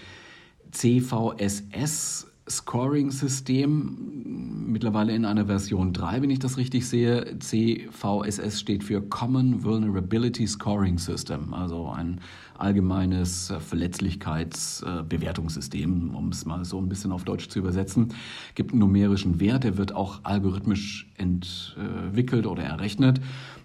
CVSS, 0.72 2.27
Scoring-System, 2.48 4.64
mittlerweile 4.66 5.14
in 5.14 5.24
einer 5.24 5.46
Version 5.46 5.92
3, 5.92 6.22
wenn 6.22 6.30
ich 6.30 6.38
das 6.38 6.56
richtig 6.56 6.88
sehe. 6.88 7.36
CVSS 7.38 8.60
steht 8.60 8.84
für 8.84 9.02
Common 9.02 9.64
Vulnerability 9.64 10.46
Scoring 10.46 10.98
System, 10.98 11.52
also 11.54 11.88
ein 11.88 12.20
allgemeines 12.56 13.52
Verletzlichkeitsbewertungssystem, 13.58 16.14
um 16.14 16.28
es 16.28 16.44
mal 16.44 16.64
so 16.64 16.80
ein 16.80 16.88
bisschen 16.88 17.10
auf 17.12 17.24
Deutsch 17.24 17.48
zu 17.48 17.58
übersetzen. 17.58 18.14
Gibt 18.54 18.70
einen 18.72 18.78
numerischen 18.80 19.40
Wert, 19.40 19.64
der 19.64 19.78
wird 19.78 19.94
auch 19.94 20.20
algorithmisch 20.24 21.10
entwickelt 21.16 22.46
oder 22.46 22.62
errechnet. 22.62 23.20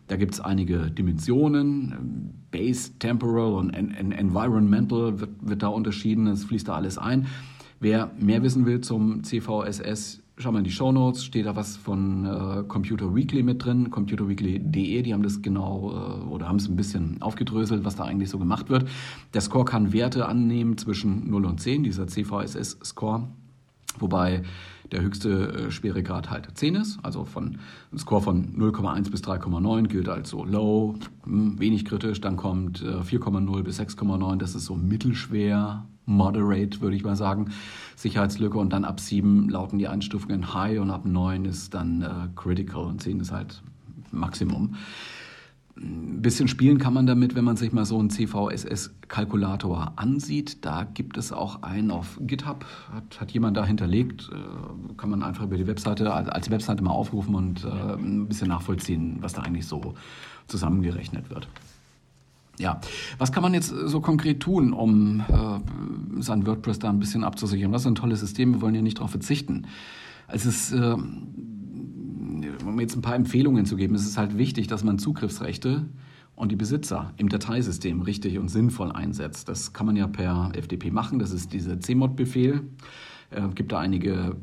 Da 0.08 0.18
gibt 0.18 0.34
es 0.34 0.42
einige 0.42 0.92
Dimensionen, 0.92 2.34
Base, 2.52 2.92
Temporal 3.00 3.54
und 3.54 3.70
Environmental 3.72 5.18
wird, 5.20 5.30
wird 5.42 5.64
da 5.64 5.70
unterschieden, 5.70 6.28
es 6.28 6.44
fließt 6.44 6.68
da 6.68 6.76
alles 6.76 6.98
ein. 6.98 7.28
Wer 7.84 8.14
mehr 8.18 8.42
wissen 8.44 8.66
will 8.66 8.80
zum 8.80 9.26
CVSS, 9.26 10.22
schau 10.38 10.54
mal 10.54 10.60
in 10.60 10.64
die 10.64 10.72
Show 10.72 10.94
Notes, 10.94 11.26
steht 11.26 11.46
da 11.46 11.58
was 11.58 11.76
von 11.76 12.26
äh, 12.26 12.64
Computer 12.66 13.14
Weekly 13.14 13.44
mit 13.44 13.66
drin, 13.66 13.92
computerweekly.de, 13.92 15.02
die 15.02 15.14
haben 15.14 15.22
das 15.22 15.42
genau 15.42 15.92
äh, 15.92 16.24
oder 16.30 16.48
haben 16.48 16.56
es 16.56 16.70
ein 16.70 16.78
bisschen 16.78 17.22
aufgedröselt, 17.22 17.84
was 17.84 17.98
da 17.98 18.06
eigentlich 18.06 18.30
so 18.30 18.40
gemacht 18.40 18.70
wird. 18.70 18.88
Der 19.34 19.42
Score 19.42 19.66
kann 19.66 19.92
Werte 19.92 20.30
annehmen 20.30 20.78
zwischen 20.78 21.30
0 21.30 21.44
und 21.44 21.60
10, 21.60 21.84
dieser 21.84 22.08
CVSS-Score, 22.08 23.28
wobei 24.00 24.44
der 24.94 25.02
höchste 25.02 25.68
äh, 25.68 25.70
Schweregrad 25.70 26.30
halt 26.30 26.48
10 26.58 26.76
ist, 26.76 27.00
also 27.04 27.26
von 27.26 27.58
ein 27.92 27.98
Score 27.98 28.22
von 28.22 28.56
0,1 28.56 29.12
bis 29.12 29.24
3,9 29.24 29.88
gilt 29.90 30.08
als 30.08 30.30
so 30.30 30.46
low, 30.46 30.96
hm, 31.26 31.60
wenig 31.60 31.84
kritisch, 31.84 32.22
dann 32.22 32.38
kommt 32.38 32.82
äh, 32.82 33.02
4,0 33.02 33.62
bis 33.64 33.78
6,9, 33.78 34.38
das 34.38 34.56
ist 34.56 34.68
so 34.68 34.76
mittelschwer, 34.76 35.86
moderate, 36.06 36.82
würde 36.82 36.96
ich 36.96 37.04
mal 37.04 37.16
sagen, 37.16 37.52
Sicherheitslücke. 37.96 38.58
Und 38.58 38.72
dann 38.74 38.86
ab 38.86 39.00
7 39.00 39.50
lauten 39.50 39.78
die 39.78 39.88
Einstufungen 39.88 40.54
High 40.54 40.80
und 40.80 40.92
ab 40.92 41.06
9 41.06 41.46
ist 41.46 41.74
dann 41.74 42.02
äh, 42.02 42.10
Critical 42.36 42.86
und 42.86 43.02
10 43.02 43.20
ist 43.20 43.32
halt 43.32 43.62
Maximum. 44.12 44.76
Ein 45.76 46.22
bisschen 46.22 46.48
spielen 46.48 46.78
kann 46.78 46.94
man 46.94 47.08
damit, 47.08 47.34
wenn 47.34 47.44
man 47.44 47.58
sich 47.58 47.74
mal 47.74 47.84
so 47.86 47.98
einen 47.98 48.12
CVSS-Kalkulator 48.12 49.94
ansieht. 49.96 50.64
Da 50.64 50.84
gibt 50.84 51.18
es 51.18 51.34
auch 51.34 51.64
einen 51.64 51.90
auf 51.90 52.20
GitHub, 52.22 52.64
hat, 52.94 53.20
hat 53.20 53.32
jemand 53.32 53.58
da 53.58 53.66
hinterlegt. 53.66 54.30
Äh, 54.32 54.94
kann 54.98 55.10
man 55.10 55.24
einfach 55.24 55.46
über 55.46 55.58
die 55.58 55.66
Webseite, 55.66 56.14
als 56.14 56.52
Webseite 56.52 56.84
mal 56.84 56.92
aufrufen 56.92 57.34
und 57.34 57.64
äh, 57.64 57.70
ein 57.70 58.28
bisschen 58.28 58.50
nachvollziehen, 58.50 59.18
was 59.22 59.34
da 59.34 59.42
eigentlich 59.42 59.66
so 59.66 59.96
zusammengerechnet 60.48 61.32
wird. 61.32 61.48
Ja, 62.60 62.80
was 63.18 63.32
kann 63.32 63.42
man 63.42 63.54
jetzt 63.54 63.70
so 63.70 64.00
konkret 64.00 64.40
tun, 64.40 64.74
um 64.74 65.22
äh, 65.22 66.22
sein 66.22 66.46
WordPress 66.46 66.80
da 66.80 66.90
ein 66.90 67.00
bisschen 67.00 67.24
abzusichern? 67.24 67.72
Was 67.72 67.82
ist 67.82 67.88
ein 67.88 67.96
tolles 67.96 68.20
System, 68.20 68.54
wir 68.54 68.62
wollen 68.62 68.76
ja 68.76 68.82
nicht 68.82 69.00
darauf 69.00 69.12
verzichten. 69.12 69.66
Es 70.28 70.46
ist, 70.46 70.72
äh, 70.72 70.94
um 70.94 72.80
jetzt 72.80 72.96
ein 72.96 73.02
paar 73.02 73.16
Empfehlungen 73.16 73.66
zu 73.66 73.76
geben, 73.76 73.96
es 73.96 74.06
ist 74.06 74.18
halt 74.18 74.38
wichtig, 74.38 74.68
dass 74.68 74.84
man 74.84 75.00
Zugriffsrechte 75.00 75.86
und 76.36 76.52
die 76.52 76.56
Besitzer 76.56 77.14
im 77.18 77.30
Dateisystem 77.30 78.02
richtig 78.02 78.38
und 78.38 78.50
sinnvoll 78.50 78.92
einsetzt. 78.92 79.50
Das 79.50 79.74
kann 79.74 79.88
man 79.88 79.96
ja 79.96 80.08
per 80.08 80.52
FTP 80.54 80.92
machen, 80.92 81.18
das 81.20 81.32
ist 81.32 81.54
dieser 81.54 81.80
CMOD-Befehl. 81.80 82.62
Äh, 83.32 83.48
gibt 83.56 83.72
da 83.72 83.80
einige 83.80 84.36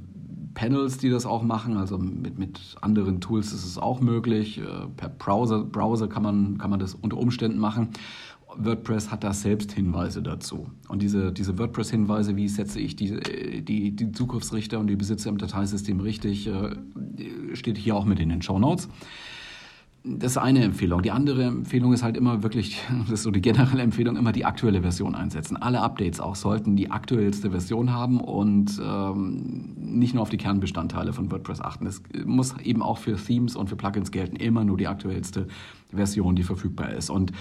Panels, 0.55 0.99
die 0.99 1.11
das 1.11 1.27
auch 1.27 1.43
machen, 1.43 1.77
also 1.77 1.99
mit, 1.99 2.39
mit 2.39 2.77
anderen 2.81 3.21
Tools 3.21 3.53
ist 3.53 3.65
es 3.65 3.79
auch 3.79 4.01
möglich. 4.01 4.59
Äh, 4.59 4.87
per 4.97 5.09
Browser, 5.09 5.65
Browser 5.65 6.09
kann, 6.09 6.23
man, 6.23 6.59
kann 6.59 6.71
man 6.71 6.81
das 6.81 6.95
unter 6.95 7.17
Umständen 7.17 7.59
machen. 7.59 7.91
WordPress 8.57 9.11
hat 9.11 9.23
da 9.23 9.33
selbst 9.33 9.73
Hinweise 9.73 10.23
dazu. 10.23 10.71
Und 10.89 11.03
diese, 11.03 11.33
diese 11.33 11.59
WordPress-Hinweise, 11.59 12.37
wie 12.37 12.49
setze 12.49 12.81
ich 12.81 12.97
die, 12.97 13.21
die, 13.63 13.95
die 13.95 14.13
Zugriffsrichter 14.13 14.79
und 14.79 14.89
die 14.89 14.97
Besitzer 14.97 15.31
im 15.31 15.39
Dateisystem 15.39 16.01
richtig, 16.01 16.49
äh, 16.49 16.75
steht 17.55 17.79
hier 17.79 17.97
auch 17.97 18.05
mit 18.05 18.19
in 18.19 18.29
den 18.29 18.43
Show 18.43 18.59
Notes. 18.59 18.89
Das 20.03 20.33
ist 20.33 20.39
eine 20.39 20.65
Empfehlung. 20.65 21.03
Die 21.03 21.11
andere 21.11 21.45
Empfehlung 21.45 21.93
ist 21.93 22.03
halt 22.03 22.17
immer 22.17 22.43
wirklich, 22.43 22.81
das 23.01 23.11
ist 23.11 23.23
so 23.23 23.31
die 23.31 23.43
generelle 23.43 23.83
Empfehlung, 23.83 24.17
immer 24.17 24.33
die 24.33 24.47
aktuelle 24.47 24.81
Version 24.81 25.15
einsetzen. 25.15 25.59
Alle 25.59 25.81
Updates 25.83 26.21
auch 26.21 26.37
sollten 26.37 26.75
die 26.75 26.91
aktuellste 26.91 27.51
Version 27.51 27.93
haben 27.93 28.19
und 28.19 28.81
ähm, 28.83 29.75
nicht 29.77 30.15
nur 30.15 30.23
auf 30.23 30.31
die 30.31 30.39
Kernbestandteile 30.39 31.13
von 31.13 31.31
WordPress 31.31 31.61
achten. 31.61 31.87
Es 31.87 32.03
muss 32.25 32.57
eben 32.63 32.83
auch 32.83 32.97
für 32.97 33.17
Themes 33.17 33.57
und 33.57 33.69
für 33.69 33.77
Plugins 33.77 34.11
gelten, 34.11 34.37
immer 34.37 34.65
nur 34.65 34.79
die 34.79 34.89
aktuellste 34.89 35.49
Version, 35.91 36.35
die 36.35 36.45
verfügbar 36.45 36.91
ist. 36.93 37.11
Und 37.11 37.33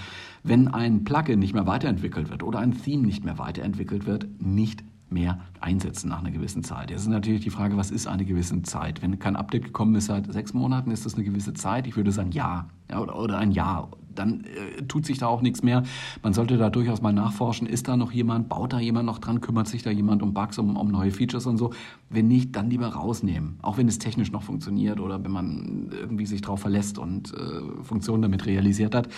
wenn 0.42 0.68
ein 0.68 1.04
Plugin 1.04 1.38
nicht 1.38 1.54
mehr 1.54 1.66
weiterentwickelt 1.66 2.30
wird 2.30 2.42
oder 2.42 2.58
ein 2.58 2.72
Theme 2.72 3.06
nicht 3.06 3.24
mehr 3.24 3.38
weiterentwickelt 3.38 4.06
wird, 4.06 4.28
nicht 4.38 4.84
mehr 5.12 5.40
einsetzen 5.60 6.08
nach 6.08 6.20
einer 6.20 6.30
gewissen 6.30 6.62
Zeit. 6.62 6.90
Jetzt 6.90 7.02
ist 7.02 7.08
natürlich 7.08 7.42
die 7.42 7.50
Frage, 7.50 7.76
was 7.76 7.90
ist 7.90 8.06
eine 8.06 8.24
gewisse 8.24 8.62
Zeit? 8.62 9.02
Wenn 9.02 9.18
kein 9.18 9.36
Update 9.36 9.64
gekommen 9.64 9.94
ist 9.94 10.06
seit 10.06 10.32
sechs 10.32 10.54
Monaten, 10.54 10.90
ist 10.90 11.06
das 11.06 11.14
eine 11.14 11.24
gewisse 11.24 11.54
Zeit? 11.54 11.86
Ich 11.86 11.96
würde 11.96 12.12
sagen, 12.12 12.32
ja, 12.32 12.68
ja 12.90 13.00
oder, 13.00 13.18
oder 13.18 13.38
ein 13.38 13.52
Jahr. 13.52 13.90
Dann 14.14 14.44
äh, 14.44 14.82
tut 14.82 15.06
sich 15.06 15.18
da 15.18 15.26
auch 15.28 15.40
nichts 15.40 15.62
mehr. 15.62 15.84
Man 16.22 16.32
sollte 16.32 16.56
da 16.56 16.70
durchaus 16.70 17.00
mal 17.00 17.12
nachforschen, 17.12 17.66
ist 17.66 17.88
da 17.88 17.96
noch 17.96 18.12
jemand, 18.12 18.48
baut 18.48 18.72
da 18.72 18.80
jemand 18.80 19.06
noch 19.06 19.18
dran, 19.18 19.40
kümmert 19.40 19.68
sich 19.68 19.82
da 19.82 19.90
jemand 19.90 20.22
um 20.22 20.34
Bugs, 20.34 20.58
um, 20.58 20.76
um 20.76 20.90
neue 20.90 21.10
Features 21.10 21.46
und 21.46 21.58
so. 21.58 21.72
Wenn 22.08 22.28
nicht, 22.28 22.56
dann 22.56 22.70
lieber 22.70 22.88
rausnehmen. 22.88 23.58
Auch 23.62 23.78
wenn 23.78 23.88
es 23.88 23.98
technisch 23.98 24.32
noch 24.32 24.42
funktioniert 24.42 25.00
oder 25.00 25.22
wenn 25.22 25.30
man 25.30 25.90
irgendwie 25.92 26.26
sich 26.26 26.40
darauf 26.40 26.60
verlässt 26.60 26.98
und 26.98 27.32
äh, 27.34 27.82
Funktionen 27.82 28.22
damit 28.22 28.46
realisiert 28.46 28.94
hat. 28.94 29.08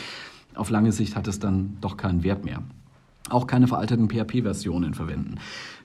Auf 0.55 0.69
lange 0.69 0.93
Sicht 0.93 1.17
hat 1.17 1.27
es 1.27 1.39
dann 1.39 1.79
doch 1.81 1.97
keinen 1.97 2.23
Wert 2.23 2.45
mehr 2.45 2.63
auch 3.31 3.47
keine 3.47 3.69
veralteten 3.69 4.09
PHP-Versionen 4.09 4.95
verwenden. 4.95 5.37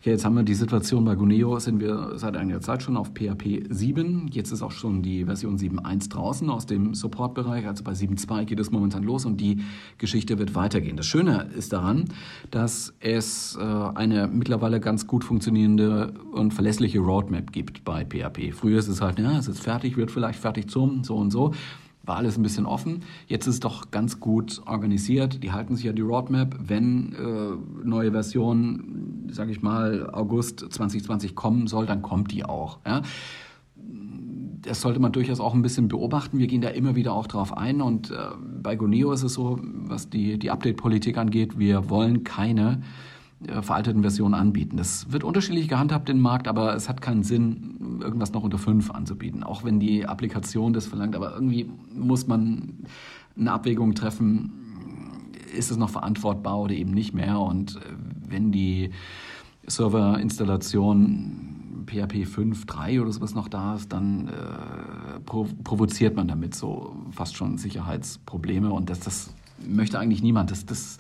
Ja, 0.04 0.12
jetzt 0.12 0.26
haben 0.26 0.36
wir 0.36 0.44
die 0.44 0.54
Situation 0.54 1.06
bei 1.06 1.16
Guneo, 1.16 1.60
sind 1.60 1.80
wir 1.80 2.14
seit 2.16 2.38
einiger 2.38 2.62
Zeit 2.62 2.84
schon 2.84 2.98
auf 2.98 3.10
PHP 3.14 3.66
7. 3.70 4.30
Jetzt 4.32 4.52
ist 4.52 4.62
auch 4.62 4.72
schon 4.72 5.02
die 5.02 5.26
Version 5.26 5.58
7.1 5.58 6.10
draußen 6.10 6.50
aus 6.50 6.66
dem 6.66 6.94
Support-Bereich. 6.94 7.68
Also 7.68 7.84
bei 7.84 7.94
7.2 7.94 8.46
geht 8.46 8.60
es 8.60 8.72
momentan 8.72 9.04
los 9.04 9.26
und 9.26 9.42
die 9.42 9.64
Geschichte 9.98 10.38
wird 10.40 10.56
weitergehen. 10.56 10.98
Das 10.98 11.08
Schöne 11.08 11.50
ist 11.56 11.74
daran, 11.74 12.06
dass 12.52 12.94
es 13.00 13.58
äh, 13.60 13.64
eine 13.64 14.28
mittlerweile 14.28 14.80
ganz 14.80 15.08
gut 15.08 15.24
funktionierende 15.24 16.14
und 16.32 16.54
verlässliche 16.54 17.00
Roadmap 17.00 17.52
gibt 17.52 17.84
bei 17.84 18.06
PHP. 18.06 18.54
Früher 18.54 18.80
ist 18.80 18.88
es 18.88 19.02
halt, 19.02 19.20
ja, 19.20 19.38
es 19.38 19.48
ist 19.48 19.60
fertig, 19.60 19.98
wird 19.98 20.12
vielleicht 20.12 20.40
fertig 20.40 20.70
zum, 20.70 21.04
so 21.04 21.18
und 21.18 21.32
so 21.32 21.54
war 22.08 22.16
alles 22.16 22.38
ein 22.38 22.44
bisschen 22.44 22.66
offen. 22.66 23.04
Jetzt 23.28 23.48
ist 23.48 23.56
es 23.56 23.60
doch 23.60 23.92
ganz 23.92 24.20
gut 24.20 24.62
organisiert. 24.66 25.44
Die 25.44 25.52
halten 25.52 25.76
sich 25.76 25.86
ja 25.86 25.92
die 25.92 26.02
Roadmap. 26.02 26.56
Wenn 26.60 27.14
äh, 27.14 27.86
neue 27.86 28.12
Version, 28.12 29.28
sage 29.30 29.52
ich 29.52 29.62
mal, 29.62 30.10
August 30.12 30.60
2020 30.60 31.36
kommen 31.36 31.68
soll, 31.68 31.86
dann 31.86 32.02
kommt 32.02 32.32
die 32.32 32.46
auch. 32.46 32.80
Ja? 32.86 33.02
Das 34.62 34.82
sollte 34.82 35.00
man 35.00 35.12
durchaus 35.12 35.40
auch 35.40 35.54
ein 35.54 35.62
bisschen 35.62 35.90
beobachten. 35.90 36.40
Wir 36.40 36.48
gehen 36.48 36.62
da 36.62 36.70
immer 36.70 36.96
wieder 36.96 37.14
auch 37.14 37.28
drauf 37.28 37.56
ein. 37.56 37.82
Und 37.82 38.12
äh, 38.12 38.16
bei 38.64 38.76
Goneo 38.78 39.12
ist 39.12 39.24
es 39.24 39.34
so, 39.34 39.60
was 39.62 40.10
die, 40.10 40.40
die 40.40 40.50
Update-Politik 40.50 41.18
angeht, 41.18 41.60
wir 41.60 41.90
wollen 41.90 42.24
keine 42.24 42.82
äh, 43.46 43.62
veralteten 43.62 44.02
Versionen 44.02 44.34
anbieten. 44.34 44.78
Das 44.78 45.12
wird 45.12 45.24
unterschiedlich 45.24 45.68
gehandhabt 45.68 46.10
im 46.10 46.20
Markt, 46.20 46.48
aber 46.48 46.76
es 46.76 46.90
hat 46.90 47.02
keinen 47.02 47.24
Sinn, 47.24 48.00
irgendwas 48.02 48.34
noch 48.34 48.44
unter 48.44 48.58
5 48.58 48.92
anzubieten, 48.92 49.44
auch 49.44 49.64
wenn 49.64 49.80
die 49.80 50.08
Applikation 50.08 50.74
das 50.74 50.88
verlangt. 50.88 51.16
Aber 51.16 51.34
irgendwie 51.34 51.70
muss 51.94 52.26
man 52.26 52.80
eine 53.38 53.52
Abwägung 53.52 53.94
treffen, 53.94 54.52
ist 55.56 55.70
es 55.70 55.78
noch 55.78 55.90
verantwortbar 55.90 56.60
oder 56.60 56.74
eben 56.74 56.92
nicht 56.92 57.14
mehr. 57.14 57.40
Und 57.40 57.76
äh, 57.76 57.80
wenn 58.28 58.52
die 58.52 58.90
Serverinstallation 59.68 61.84
PHP 61.86 62.26
5.3 62.26 63.02
oder 63.02 63.12
sowas 63.12 63.36
noch 63.36 63.48
da 63.48 63.76
ist, 63.76 63.94
dann 63.94 64.30
äh, 64.30 65.20
provoziert 65.20 66.16
man 66.16 66.28
damit 66.28 66.56
so 66.56 66.96
fast 67.12 67.36
schon 67.36 67.58
Sicherheitsprobleme. 67.58 68.72
Und 68.72 68.90
das, 68.90 69.00
das 69.00 69.34
möchte 69.66 70.00
eigentlich 70.00 70.24
niemand. 70.24 70.52
Das, 70.52 70.66
das 70.66 70.98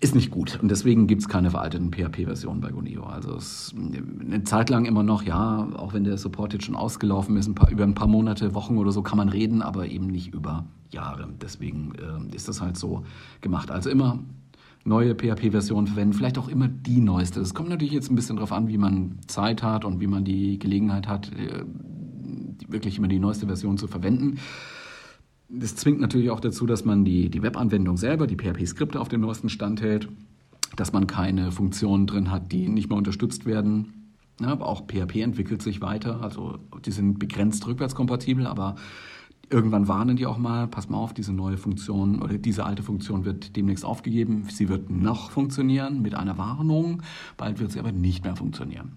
ist 0.00 0.14
nicht 0.14 0.30
gut. 0.30 0.58
Und 0.60 0.70
deswegen 0.70 1.06
gibt 1.06 1.22
es 1.22 1.28
keine 1.28 1.50
veralteten 1.50 1.90
PHP-Versionen 1.90 2.60
bei 2.60 2.70
Guneo. 2.70 3.04
Also 3.04 3.36
es, 3.36 3.74
eine 4.20 4.44
Zeit 4.44 4.68
lang 4.68 4.84
immer 4.84 5.02
noch, 5.02 5.22
ja, 5.22 5.68
auch 5.76 5.94
wenn 5.94 6.04
der 6.04 6.18
Support 6.18 6.52
jetzt 6.52 6.66
schon 6.66 6.74
ausgelaufen 6.74 7.36
ist, 7.36 7.46
ein 7.46 7.54
paar, 7.54 7.70
über 7.70 7.84
ein 7.84 7.94
paar 7.94 8.08
Monate, 8.08 8.54
Wochen 8.54 8.76
oder 8.76 8.92
so 8.92 9.02
kann 9.02 9.16
man 9.16 9.28
reden, 9.28 9.62
aber 9.62 9.86
eben 9.86 10.08
nicht 10.08 10.34
über 10.34 10.66
Jahre. 10.90 11.28
Deswegen 11.40 11.92
äh, 11.94 12.36
ist 12.36 12.48
das 12.48 12.60
halt 12.60 12.76
so 12.76 13.04
gemacht. 13.40 13.70
Also 13.70 13.88
immer 13.88 14.18
neue 14.84 15.14
PHP-Versionen 15.14 15.86
verwenden, 15.86 16.12
vielleicht 16.12 16.38
auch 16.38 16.48
immer 16.48 16.68
die 16.68 17.00
neueste. 17.00 17.40
Es 17.40 17.54
kommt 17.54 17.70
natürlich 17.70 17.94
jetzt 17.94 18.10
ein 18.10 18.14
bisschen 18.14 18.36
darauf 18.36 18.52
an, 18.52 18.68
wie 18.68 18.78
man 18.78 19.18
Zeit 19.26 19.62
hat 19.62 19.84
und 19.84 20.00
wie 20.00 20.06
man 20.06 20.24
die 20.24 20.58
Gelegenheit 20.58 21.08
hat, 21.08 21.32
äh, 21.32 21.64
wirklich 22.68 22.98
immer 22.98 23.08
die 23.08 23.18
neueste 23.18 23.46
Version 23.46 23.78
zu 23.78 23.86
verwenden. 23.86 24.38
Das 25.48 25.76
zwingt 25.76 26.00
natürlich 26.00 26.30
auch 26.30 26.40
dazu, 26.40 26.66
dass 26.66 26.84
man 26.84 27.04
die, 27.04 27.30
die 27.30 27.42
Webanwendung 27.42 27.96
selber, 27.96 28.26
die 28.26 28.36
PHP-Skripte 28.36 29.00
auf 29.00 29.08
dem 29.08 29.20
neuesten 29.20 29.48
Stand 29.48 29.82
hält, 29.82 30.08
dass 30.76 30.92
man 30.92 31.06
keine 31.06 31.52
Funktionen 31.52 32.06
drin 32.06 32.30
hat, 32.30 32.50
die 32.50 32.68
nicht 32.68 32.88
mehr 32.88 32.98
unterstützt 32.98 33.46
werden. 33.46 34.12
Ja, 34.40 34.48
aber 34.48 34.66
auch 34.66 34.86
PHP 34.86 35.20
entwickelt 35.20 35.62
sich 35.62 35.80
weiter, 35.80 36.20
also 36.20 36.58
die 36.84 36.90
sind 36.90 37.20
begrenzt 37.20 37.66
rückwärtskompatibel, 37.68 38.48
aber 38.48 38.74
irgendwann 39.48 39.86
warnen 39.86 40.16
die 40.16 40.26
auch 40.26 40.38
mal, 40.38 40.66
pass 40.66 40.88
mal 40.88 40.98
auf, 40.98 41.14
diese 41.14 41.32
neue 41.32 41.56
Funktion 41.56 42.20
oder 42.20 42.36
diese 42.38 42.64
alte 42.64 42.82
Funktion 42.82 43.24
wird 43.24 43.54
demnächst 43.54 43.84
aufgegeben. 43.84 44.46
Sie 44.50 44.68
wird 44.68 44.90
noch 44.90 45.30
funktionieren 45.30 46.02
mit 46.02 46.14
einer 46.14 46.36
Warnung, 46.38 47.02
bald 47.36 47.60
wird 47.60 47.70
sie 47.70 47.78
aber 47.78 47.92
nicht 47.92 48.24
mehr 48.24 48.34
funktionieren. 48.34 48.92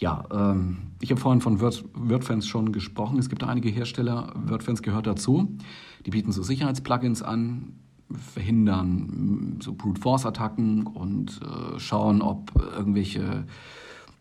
Ja, 0.00 0.24
ähm, 0.32 0.78
ich 1.00 1.10
habe 1.10 1.20
vorhin 1.20 1.42
von 1.42 1.60
Word, 1.60 1.84
WordFans 1.92 2.48
schon 2.48 2.72
gesprochen. 2.72 3.18
Es 3.18 3.28
gibt 3.28 3.44
einige 3.44 3.68
Hersteller, 3.68 4.32
WordFans 4.34 4.82
gehört 4.82 5.06
dazu. 5.06 5.56
Die 6.06 6.10
bieten 6.10 6.32
so 6.32 6.42
Sicherheitsplugins 6.42 7.22
an, 7.22 7.74
verhindern 8.10 9.58
so 9.62 9.74
Brute 9.74 10.00
Force 10.00 10.24
Attacken 10.24 10.86
und 10.86 11.40
äh, 11.42 11.78
schauen, 11.78 12.22
ob 12.22 12.50
irgendwelche 12.76 13.44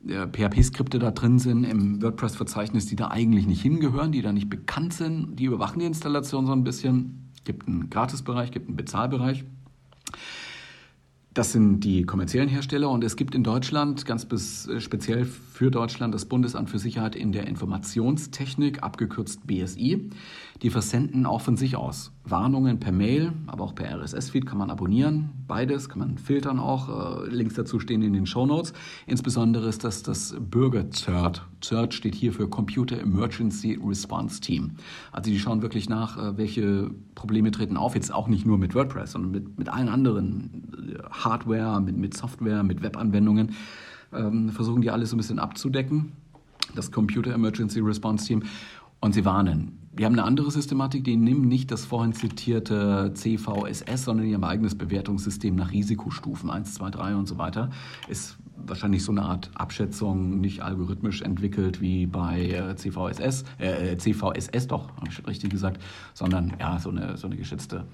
äh, 0.06 0.28
PHP-Skripte 0.28 1.00
da 1.00 1.12
drin 1.12 1.40
sind 1.40 1.64
im 1.64 2.02
WordPress-Verzeichnis, 2.02 2.86
die 2.86 2.98
da 2.98 3.08
eigentlich 3.08 3.48
nicht 3.48 3.62
hingehören, 3.62 4.12
die 4.12 4.22
da 4.22 4.34
nicht 4.34 4.50
bekannt 4.50 4.94
sind. 4.94 5.38
Die 5.38 5.46
überwachen 5.46 5.80
die 5.80 5.86
Installation 5.86 6.46
so 6.46 6.52
ein 6.52 6.66
bisschen. 6.66 7.32
Gibt 7.46 7.68
einen 7.68 7.90
Gratisbereich, 7.90 8.52
gibt 8.52 8.68
einen 8.68 8.76
Bezahlbereich. 8.76 9.46
Das 11.36 11.52
sind 11.52 11.82
die 11.82 12.04
kommerziellen 12.06 12.50
Hersteller 12.50 12.90
und 12.90 13.04
es 13.04 13.16
gibt 13.16 13.36
in 13.36 13.44
Deutschland, 13.44 14.06
ganz 14.08 14.26
bis, 14.26 14.68
äh, 14.68 14.82
speziell 14.82 15.26
für 15.26 15.70
Deutschland, 15.70 16.14
das 16.14 16.26
Bundesamt 16.26 16.72
für 16.72 16.80
Sicherheit 16.80 17.16
in 17.16 17.32
der 17.32 17.46
Informationstechnik, 17.46 18.82
abgekürzt 18.82 19.46
BSI. 19.46 20.10
Die 20.64 20.70
versenden 20.72 21.28
auch 21.28 21.42
von 21.42 21.56
sich 21.56 21.76
aus 21.76 22.12
Warnungen 22.24 22.80
per 22.80 22.92
Mail, 22.92 23.32
aber 23.46 23.64
auch 23.64 23.76
per 23.76 23.96
RSS-Feed 23.96 24.48
kann 24.48 24.58
man 24.58 24.72
abonnieren. 24.72 25.30
Beides 25.48 25.88
kann 25.88 26.00
man 26.00 26.18
filtern 26.18 26.60
auch. 26.60 27.22
Äh, 27.24 27.30
Links 27.30 27.54
dazu 27.54 27.80
stehen 27.80 28.02
in 28.02 28.14
den 28.14 28.26
Show 28.26 28.48
Notes. 28.48 28.74
Insbesondere 29.06 29.70
ist 29.70 29.84
das 29.84 30.02
das 30.02 30.36
Bürger-CERT. 30.40 31.46
CERT 31.62 31.94
steht 31.94 32.16
hier 32.16 32.34
für 32.34 32.48
Computer 32.48 33.00
Emergency 33.00 33.80
Response 33.84 34.42
Team. 34.42 34.72
Also 35.12 35.30
die 35.30 35.40
schauen 35.40 35.62
wirklich 35.62 35.90
nach, 35.90 36.18
äh, 36.18 36.38
welche 36.38 36.92
Probleme 37.16 37.52
treten 37.52 37.78
auf. 37.78 37.96
Jetzt 37.96 38.14
auch 38.14 38.28
nicht 38.28 38.46
nur 38.46 38.58
mit 38.58 38.76
WordPress, 38.76 39.12
sondern 39.12 39.32
mit, 39.32 39.58
mit 39.58 39.70
allen 39.70 39.90
anderen 39.90 40.94
äh, 40.94 41.04
Hardware, 41.10 41.82
mit, 41.82 41.98
mit 41.98 42.16
Software, 42.16 42.64
mit 42.64 42.82
Webanwendungen. 42.82 43.56
Ähm, 44.14 44.50
versuchen 44.50 44.82
die 44.82 44.92
alles 44.92 45.12
so 45.12 45.16
ein 45.16 45.18
bisschen 45.18 45.40
abzudecken. 45.40 46.14
Das 46.76 46.92
Computer 46.92 47.34
Emergency 47.34 47.80
Response 47.80 48.26
Team 48.26 48.44
Und 49.00 49.14
sie 49.14 49.26
warnen. 49.26 49.80
Wir 49.92 50.06
haben 50.06 50.14
eine 50.14 50.24
andere 50.24 50.50
Systematik, 50.52 51.04
die 51.04 51.18
nehmen 51.18 51.48
nicht 51.48 51.72
das 51.72 51.84
vorhin 51.84 52.14
zitierte 52.14 53.12
CVSS, 53.14 54.06
sondern 54.06 54.28
die 54.28 54.34
ein 54.34 54.44
eigenes 54.44 54.76
Bewertungssystem 54.76 55.56
nach 55.56 55.72
Risikostufen 55.72 56.50
1, 56.50 56.76
2, 56.76 56.92
3 56.92 57.16
und 57.16 57.28
so 57.28 57.38
weiter. 57.38 57.70
Ist 58.08 58.38
wahrscheinlich 58.66 59.04
so 59.04 59.12
eine 59.12 59.24
Art 59.24 59.52
Abschätzung 59.56 60.40
nicht 60.40 60.62
algorithmisch 60.62 61.22
entwickelt 61.22 61.82
wie 61.82 62.06
bei 62.06 62.50
äh, 62.50 62.76
CVSS, 62.76 63.46
äh, 63.58 63.98
CVSS 63.98 64.68
doch, 64.68 64.90
habe 64.98 65.10
ich 65.10 65.26
richtig 65.28 65.50
gesagt, 65.50 65.82
sondern 66.14 66.54
ja, 66.60 66.80
so 66.80 66.90
eine, 66.90 67.18
so 67.18 67.28
eine 67.28 67.36
geschätzte 67.36 67.86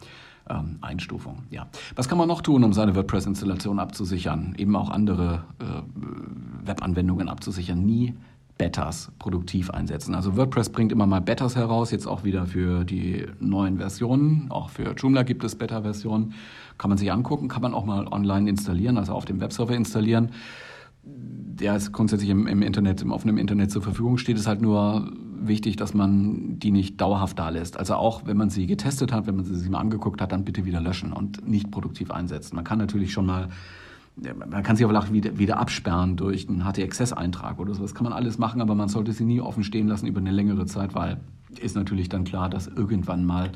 ähm, 0.50 0.78
Einstufung. 0.82 1.44
Ja. 1.50 1.68
Was 1.96 2.08
kann 2.08 2.18
man 2.18 2.28
noch 2.28 2.42
tun, 2.42 2.64
um 2.64 2.74
seine 2.74 2.96
WordPress-Installation 2.96 3.80
abzusichern? 3.80 4.56
Eben 4.58 4.76
auch 4.76 4.90
andere 4.90 5.44
äh, 5.60 6.68
Webanwendungen 6.68 7.30
abzusichern. 7.30 7.84
Nie 7.86 8.14
Betas 8.58 9.12
produktiv 9.20 9.70
einsetzen. 9.70 10.16
Also 10.16 10.38
WordPress 10.38 10.70
bringt 10.70 10.92
immer 10.92 11.06
mal 11.06 11.20
Betas 11.20 11.56
heraus, 11.56 11.92
jetzt 11.92 12.08
auch 12.08 12.24
wieder 12.24 12.46
für 12.46 12.86
die 12.86 13.26
neuen 13.40 13.78
Versionen. 13.78 14.48
Auch 14.50 14.70
für 14.70 14.94
Joomla 14.94 15.24
gibt 15.24 15.44
es 15.44 15.56
Beta-Versionen. 15.56 16.34
Kann 16.78 16.90
man 16.90 16.98
sich 16.98 17.12
angucken, 17.12 17.50
kann 17.50 17.62
man 17.62 17.74
auch 17.74 17.86
mal 17.86 18.08
online 18.08 18.50
installieren, 18.50 18.98
also 18.98 19.14
auf 19.14 19.26
dem 19.26 19.42
Webserver 19.42 19.76
installieren. 19.76 20.32
Der 21.04 21.76
ist 21.76 21.92
grundsätzlich 21.92 22.30
im, 22.30 22.48
im 22.48 22.62
Internet, 22.62 23.02
im 23.02 23.12
offenen 23.12 23.38
Internet 23.38 23.72
zur 23.72 23.82
Verfügung 23.82 24.18
steht, 24.18 24.38
ist 24.38 24.48
halt 24.48 24.62
nur 24.62 25.12
wichtig, 25.40 25.76
dass 25.76 25.94
man 25.94 26.58
die 26.60 26.72
nicht 26.72 27.00
dauerhaft 27.00 27.38
da 27.38 27.50
lässt. 27.50 27.78
Also 27.78 27.96
auch 27.96 28.26
wenn 28.26 28.38
man 28.38 28.50
sie 28.50 28.68
getestet 28.68 29.12
hat, 29.12 29.28
wenn 29.28 29.36
man 29.36 29.46
sie 29.46 29.56
sich 29.56 29.70
mal 29.70 29.80
angeguckt 29.80 30.22
hat, 30.22 30.32
dann 30.32 30.46
bitte 30.46 30.66
wieder 30.66 30.82
löschen 30.82 31.14
und 31.14 31.48
nicht 31.48 31.72
produktiv 31.72 32.10
einsetzen. 32.10 32.56
Man 32.56 32.64
kann 32.64 32.80
natürlich 32.80 33.12
schon 33.12 33.26
mal 33.26 33.50
man 34.16 34.64
kann 34.64 34.76
sie 34.76 34.86
aber 34.86 34.98
auch 34.98 35.12
wieder, 35.12 35.38
wieder 35.38 35.60
absperren 35.60 36.16
durch 36.16 36.48
einen 36.48 36.64
HT-Access-Eintrag 36.64 37.60
oder 37.60 37.74
so. 37.74 37.82
Das 37.82 37.94
kann 37.94 38.06
man 38.06 38.14
alles 38.14 38.38
machen, 38.38 38.62
aber 38.62 38.74
man 38.74 38.88
sollte 38.88 39.12
sie 39.12 39.26
nie 39.26 39.42
offen 39.42 39.64
stehen 39.64 39.88
lassen 39.88 40.08
über 40.08 40.20
eine 40.20 40.32
längere 40.32 40.66
Zeit, 40.66 40.96
weil 40.96 41.18
ist 41.60 41.76
natürlich 41.76 42.10
dann 42.10 42.24
klar, 42.24 42.50
dass 42.50 42.68
irgendwann 42.68 43.26
mal 43.26 43.52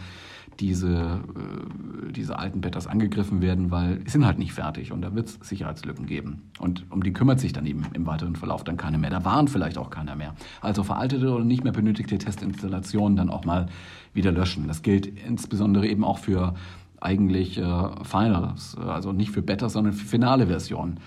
diese, 0.60 1.22
äh, 1.36 2.12
diese 2.12 2.38
alten 2.38 2.62
Betas 2.62 2.88
angegriffen 2.88 3.42
werden, 3.42 3.72
weil 3.72 4.02
sie 4.04 4.12
sind 4.12 4.26
halt 4.26 4.40
nicht 4.40 4.54
fertig 4.54 4.92
und 4.92 5.02
da 5.02 5.16
wird 5.16 5.30
es 5.30 5.40
Sicherheitslücken 5.48 6.06
geben. 6.06 6.42
Und 6.60 6.86
um 6.90 7.04
die 7.04 7.14
kümmert 7.14 7.40
sich 7.40 7.54
dann 7.54 7.66
eben 7.66 7.84
im 7.94 8.06
weiteren 8.06 8.36
Verlauf 8.36 8.64
dann 8.64 8.78
keiner 8.78 8.98
mehr. 8.98 9.10
Da 9.10 9.24
waren 9.24 9.48
vielleicht 9.48 9.78
auch 9.78 9.90
keiner 9.90 10.16
mehr. 10.16 10.36
Also 10.62 10.84
veraltete 10.84 11.32
oder 11.32 11.46
nicht 11.46 11.64
mehr 11.64 11.74
benötigte 11.74 12.18
Testinstallationen 12.18 13.16
dann 13.16 13.30
auch 13.30 13.46
mal 13.46 13.68
wieder 14.14 14.32
löschen. 14.32 14.68
Das 14.68 14.82
gilt 14.82 15.06
insbesondere 15.06 15.88
eben 15.88 16.04
auch 16.04 16.18
für 16.18 16.56
eigentlich 17.02 17.58
äh, 17.58 18.04
Finals, 18.04 18.78
also 18.78 19.12
nicht 19.12 19.32
für 19.32 19.42
Beta, 19.42 19.70
sondern 19.70 19.94
für 19.94 20.06
finale 20.06 20.48
Versionen. 20.48 21.00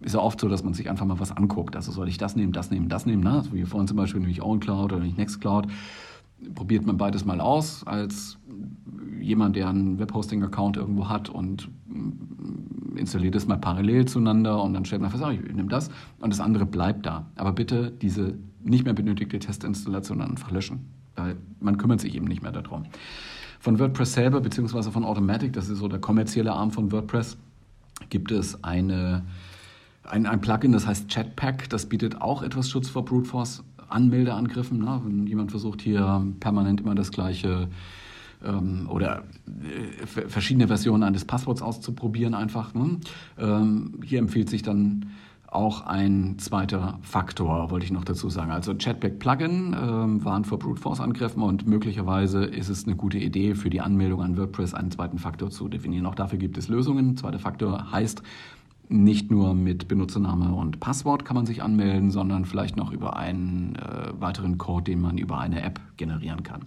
Ist 0.00 0.14
ja 0.14 0.20
oft 0.20 0.40
so, 0.40 0.48
dass 0.48 0.62
man 0.62 0.74
sich 0.74 0.88
einfach 0.88 1.06
mal 1.06 1.18
was 1.18 1.36
anguckt. 1.36 1.74
Also 1.74 1.90
soll 1.90 2.08
ich 2.08 2.18
das 2.18 2.36
nehmen, 2.36 2.52
das 2.52 2.70
nehmen, 2.70 2.88
das 2.88 3.06
nehmen. 3.06 3.22
Ne? 3.22 3.32
Also 3.32 3.52
wie 3.52 3.64
vorhin 3.64 3.88
zum 3.88 3.96
Beispiel 3.96 4.20
nämlich 4.20 4.42
OwnCloud 4.42 4.92
oder 4.92 5.02
nicht 5.02 5.18
Nextcloud. 5.18 5.66
Probiert 6.54 6.86
man 6.86 6.96
beides 6.96 7.24
mal 7.24 7.40
aus 7.40 7.84
als 7.84 8.38
jemand, 9.20 9.56
der 9.56 9.68
einen 9.68 9.98
Webhosting-Account 9.98 10.76
irgendwo 10.76 11.08
hat 11.08 11.28
und 11.28 11.68
mm, 11.88 12.96
installiert 12.96 13.34
es 13.34 13.48
mal 13.48 13.58
parallel 13.58 14.06
zueinander 14.06 14.62
und 14.62 14.72
dann 14.74 14.84
stellt 14.84 15.02
man 15.02 15.10
fest, 15.10 15.24
ich 15.32 15.54
nehme 15.54 15.68
das 15.68 15.90
und 16.20 16.30
das 16.30 16.40
andere 16.40 16.64
bleibt 16.64 17.04
da. 17.06 17.26
Aber 17.34 17.52
bitte 17.52 17.90
diese 17.90 18.34
nicht 18.62 18.84
mehr 18.84 18.94
benötigte 18.94 19.38
Testinstallation 19.38 20.20
einfach 20.20 20.50
löschen, 20.52 20.86
weil 21.16 21.36
man 21.60 21.76
kümmert 21.78 22.00
sich 22.00 22.14
eben 22.14 22.26
nicht 22.26 22.42
mehr 22.42 22.52
darum. 22.52 22.84
Von 23.60 23.78
WordPress 23.78 24.12
selber, 24.12 24.40
beziehungsweise 24.40 24.92
von 24.92 25.04
Automatic, 25.04 25.52
das 25.52 25.68
ist 25.68 25.78
so 25.78 25.88
der 25.88 25.98
kommerzielle 25.98 26.52
Arm 26.52 26.70
von 26.70 26.92
WordPress, 26.92 27.36
gibt 28.08 28.30
es 28.30 28.62
eine, 28.62 29.24
ein, 30.04 30.26
ein 30.26 30.40
Plugin, 30.40 30.72
das 30.72 30.86
heißt 30.86 31.08
Chatpack. 31.08 31.68
Das 31.68 31.86
bietet 31.86 32.20
auch 32.20 32.42
etwas 32.42 32.70
Schutz 32.70 32.88
vor 32.88 33.04
Brute 33.04 33.28
Force 33.28 33.64
Anmeldeangriffen. 33.88 34.78
Ne? 34.78 35.00
Wenn 35.04 35.26
jemand 35.26 35.50
versucht, 35.50 35.82
hier 35.82 36.24
permanent 36.40 36.80
immer 36.80 36.94
das 36.94 37.10
gleiche 37.10 37.68
ähm, 38.44 38.88
oder 38.88 39.24
äh, 39.46 40.06
verschiedene 40.06 40.68
Versionen 40.68 41.02
eines 41.02 41.24
Passworts 41.24 41.62
auszuprobieren, 41.62 42.34
einfach. 42.34 42.74
Ne? 42.74 42.98
Ähm, 43.38 44.00
hier 44.04 44.18
empfiehlt 44.18 44.50
sich 44.50 44.62
dann 44.62 45.06
auch 45.50 45.86
ein 45.86 46.38
zweiter 46.38 46.98
Faktor, 47.02 47.70
wollte 47.70 47.86
ich 47.86 47.92
noch 47.92 48.04
dazu 48.04 48.28
sagen. 48.28 48.50
Also 48.50 48.74
Chatback 48.74 49.18
Plugin 49.18 49.74
ähm, 49.78 50.24
waren 50.24 50.44
vor 50.44 50.58
Brute 50.58 50.80
Force 50.80 51.00
Angriffen 51.00 51.42
und 51.42 51.66
möglicherweise 51.66 52.44
ist 52.44 52.68
es 52.68 52.86
eine 52.86 52.96
gute 52.96 53.18
Idee 53.18 53.54
für 53.54 53.70
die 53.70 53.80
Anmeldung 53.80 54.22
an 54.22 54.36
WordPress 54.36 54.74
einen 54.74 54.90
zweiten 54.90 55.18
Faktor 55.18 55.50
zu 55.50 55.68
definieren. 55.68 56.06
Auch 56.06 56.14
dafür 56.14 56.38
gibt 56.38 56.58
es 56.58 56.68
Lösungen. 56.68 57.16
Zweiter 57.16 57.38
Faktor 57.38 57.90
heißt, 57.90 58.22
nicht 58.90 59.30
nur 59.30 59.54
mit 59.54 59.88
Benutzername 59.88 60.54
und 60.54 60.80
Passwort 60.80 61.24
kann 61.24 61.34
man 61.34 61.46
sich 61.46 61.62
anmelden, 61.62 62.10
sondern 62.10 62.44
vielleicht 62.44 62.76
noch 62.76 62.90
über 62.90 63.16
einen 63.16 63.76
äh, 63.76 64.20
weiteren 64.20 64.58
Code, 64.58 64.84
den 64.84 65.00
man 65.00 65.18
über 65.18 65.38
eine 65.38 65.62
App 65.62 65.80
generieren 65.96 66.42
kann. 66.42 66.62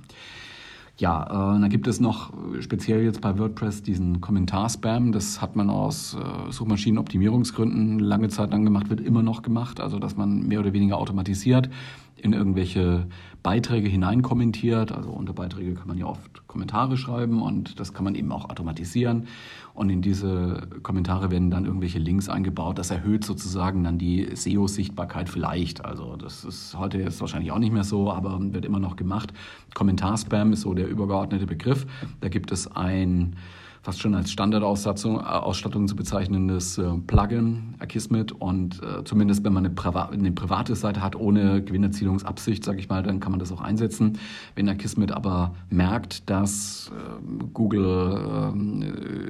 Ja, 0.97 1.55
äh, 1.55 1.61
da 1.61 1.67
gibt 1.67 1.87
es 1.87 1.99
noch 1.99 2.31
speziell 2.59 3.03
jetzt 3.03 3.21
bei 3.21 3.37
WordPress 3.37 3.81
diesen 3.81 4.21
Kommentarspam. 4.21 5.11
Das 5.11 5.41
hat 5.41 5.55
man 5.55 5.69
aus 5.69 6.15
äh, 6.15 6.51
Suchmaschinenoptimierungsgründen 6.51 7.99
lange 7.99 8.29
Zeit 8.29 8.51
lang 8.51 8.65
gemacht, 8.65 8.89
wird 8.89 9.01
immer 9.01 9.23
noch 9.23 9.41
gemacht. 9.41 9.79
Also, 9.79 9.99
dass 9.99 10.15
man 10.15 10.47
mehr 10.47 10.59
oder 10.59 10.73
weniger 10.73 10.97
automatisiert 10.97 11.69
in 12.17 12.33
irgendwelche 12.33 13.07
Beiträge 13.43 13.89
hineinkommentiert. 13.89 14.91
Also 14.91 15.09
unter 15.09 15.33
Beiträge 15.33 15.73
kann 15.73 15.87
man 15.87 15.97
ja 15.97 16.05
oft 16.05 16.47
Kommentare 16.47 16.97
schreiben 16.97 17.41
und 17.41 17.79
das 17.79 17.93
kann 17.93 18.03
man 18.03 18.15
eben 18.15 18.31
auch 18.31 18.49
automatisieren. 18.49 19.27
Und 19.73 19.89
in 19.89 20.01
diese 20.01 20.67
Kommentare 20.83 21.31
werden 21.31 21.49
dann 21.49 21.65
irgendwelche 21.65 21.97
Links 21.97 22.29
eingebaut. 22.29 22.77
Das 22.77 22.91
erhöht 22.91 23.23
sozusagen 23.23 23.83
dann 23.83 23.97
die 23.97 24.29
SEO-Sichtbarkeit 24.35 25.29
vielleicht. 25.29 25.85
Also 25.85 26.17
das 26.17 26.43
ist 26.43 26.77
heute 26.77 26.99
jetzt 26.99 27.21
wahrscheinlich 27.21 27.51
auch 27.51 27.59
nicht 27.59 27.73
mehr 27.73 27.85
so, 27.85 28.11
aber 28.11 28.37
wird 28.53 28.65
immer 28.65 28.79
noch 28.79 28.95
gemacht. 28.95 29.33
Kommentarspam 29.73 30.53
ist 30.53 30.61
so 30.61 30.73
der 30.73 30.87
übergeordnete 30.87 31.47
Begriff. 31.47 31.87
Da 32.19 32.29
gibt 32.29 32.51
es 32.51 32.69
ein 32.75 33.37
fast 33.81 33.99
schon 33.99 34.13
als 34.13 34.31
Standardausstattung 34.31 35.19
äh, 35.19 35.87
zu 35.87 35.95
bezeichnendes 35.95 36.77
äh, 36.77 36.87
Plugin, 37.07 37.75
Akismet. 37.79 38.31
Und 38.31 38.81
äh, 38.83 39.03
zumindest 39.03 39.43
wenn 39.43 39.53
man 39.53 39.65
eine, 39.65 39.73
Priva 39.73 40.09
eine 40.09 40.31
private 40.31 40.75
Seite 40.75 41.01
hat, 41.01 41.15
ohne 41.15 41.63
Gewinnerzielungsabsicht, 41.63 42.63
sage 42.63 42.79
ich 42.79 42.89
mal, 42.89 43.01
dann 43.01 43.19
kann 43.19 43.31
man 43.31 43.39
das 43.39 43.51
auch 43.51 43.61
einsetzen. 43.61 44.19
Wenn 44.55 44.69
Akismet 44.69 45.11
aber 45.11 45.55
merkt, 45.69 46.29
dass 46.29 46.91
äh, 46.91 47.45
Google, 47.53 48.53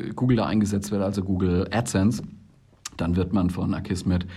äh, 0.10 0.14
Google 0.14 0.38
da 0.38 0.46
eingesetzt 0.48 0.92
wird, 0.92 1.02
also 1.02 1.24
Google 1.24 1.68
AdSense, 1.72 2.22
dann 2.98 3.16
wird 3.16 3.32
man 3.32 3.50
von 3.50 3.74
Akismet 3.74 4.28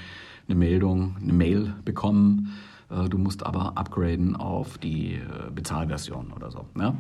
eine 0.46 0.55
Meldung, 0.55 1.16
eine 1.20 1.33
Mail 1.33 1.74
bekommen. 1.85 2.53
Äh, 2.88 3.09
du 3.09 3.18
musst 3.18 3.44
aber 3.44 3.77
upgraden 3.77 4.37
auf 4.37 4.79
die 4.79 5.18
Bezahlversion 5.53 6.33
oder 6.33 6.53
so. 6.53 6.66
Ja? 6.79 6.94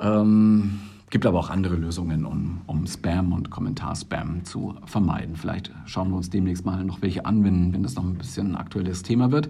Ähm, 0.00 0.80
Gibt 1.08 1.24
aber 1.24 1.38
auch 1.38 1.50
andere 1.50 1.76
Lösungen, 1.76 2.24
um, 2.24 2.62
um 2.66 2.84
Spam 2.84 3.32
und 3.32 3.48
Kommentarspam 3.48 4.44
zu 4.44 4.74
vermeiden. 4.86 5.36
Vielleicht 5.36 5.70
schauen 5.84 6.10
wir 6.10 6.16
uns 6.16 6.30
demnächst 6.30 6.66
mal 6.66 6.82
noch 6.82 7.00
welche 7.00 7.24
an, 7.24 7.44
wenn, 7.44 7.72
wenn 7.72 7.84
das 7.84 7.94
noch 7.94 8.02
ein 8.02 8.18
bisschen 8.18 8.52
ein 8.52 8.56
aktuelles 8.56 9.04
Thema 9.04 9.30
wird. 9.30 9.48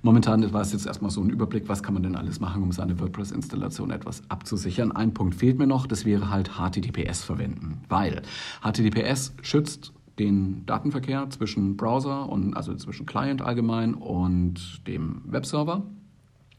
Momentan 0.00 0.50
war 0.54 0.62
es 0.62 0.72
jetzt 0.72 0.86
erstmal 0.86 1.10
so 1.10 1.20
ein 1.20 1.28
Überblick, 1.28 1.68
was 1.68 1.82
kann 1.82 1.92
man 1.92 2.02
denn 2.02 2.16
alles 2.16 2.40
machen, 2.40 2.62
um 2.62 2.72
seine 2.72 2.98
WordPress-Installation 2.98 3.90
etwas 3.90 4.22
abzusichern. 4.30 4.92
Ein 4.92 5.12
Punkt 5.12 5.34
fehlt 5.34 5.58
mir 5.58 5.66
noch, 5.66 5.86
das 5.86 6.06
wäre 6.06 6.30
halt 6.30 6.52
HTTPS 6.58 7.22
verwenden, 7.22 7.82
weil 7.90 8.22
HTTPS 8.62 9.34
schützt 9.42 9.92
den 10.18 10.64
Datenverkehr 10.64 11.28
zwischen 11.28 11.76
Browser 11.76 12.30
und 12.30 12.54
also 12.54 12.74
zwischen 12.76 13.04
Client 13.04 13.42
allgemein 13.42 13.92
und 13.92 14.86
dem 14.86 15.20
Webserver. 15.26 15.82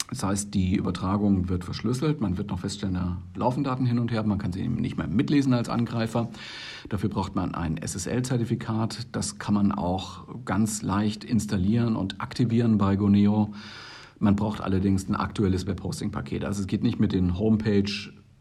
Das 0.10 0.24
heißt, 0.24 0.54
die 0.54 0.76
Übertragung 0.76 1.50
wird 1.50 1.64
verschlüsselt. 1.64 2.22
Man 2.22 2.38
wird 2.38 2.50
noch 2.50 2.60
feststellen, 2.60 2.96
da 2.96 3.18
laufen 3.36 3.64
Daten 3.64 3.86
hin 3.86 3.98
und 3.98 4.12
her. 4.12 4.24
Man 4.24 4.38
kann 4.38 4.54
sie 4.54 4.68
nicht 4.68 4.98
mehr 4.98 5.08
mitlesen 5.08 5.54
als 5.54 5.68
Angreifer. 5.68 6.30
Dafür 6.90 7.10
braucht 7.10 7.36
man 7.36 7.56
ein 7.56 7.78
SSL-Zertifikat. 7.78 9.08
Das 9.12 9.40
kann 9.40 9.56
man 9.56 9.72
auch 9.72 10.28
ganz 10.46 10.84
leicht 10.84 11.24
installieren 11.24 11.96
und 11.96 12.22
aktivieren 12.22 12.78
bei 12.78 12.96
Goneo. 12.96 13.54
Man 14.20 14.36
braucht 14.36 14.62
allerdings 14.62 15.10
ein 15.10 15.16
aktuelles 15.16 15.66
Webhosting-Paket. 15.66 16.46
Also 16.46 16.62
es 16.62 16.68
geht 16.68 16.84
nicht 16.84 17.00
mit 17.00 17.12
den 17.12 17.38
Homepage 17.40 17.92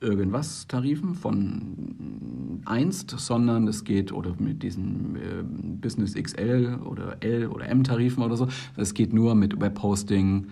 irgendwas 0.00 0.66
Tarifen 0.68 1.14
von 1.14 2.62
einst, 2.66 3.10
sondern 3.10 3.66
es 3.68 3.84
geht 3.84 4.12
oder 4.12 4.34
mit 4.38 4.62
diesen 4.62 5.16
äh, 5.16 5.42
Business 5.80 6.14
XL 6.14 6.78
oder 6.84 7.16
L 7.20 7.46
oder 7.46 7.68
M 7.68 7.84
Tarifen 7.84 8.22
oder 8.22 8.36
so. 8.36 8.48
Es 8.76 8.92
geht 8.92 9.14
nur 9.14 9.34
mit 9.34 9.60
Webhosting 9.60 10.34
ähm, 10.34 10.50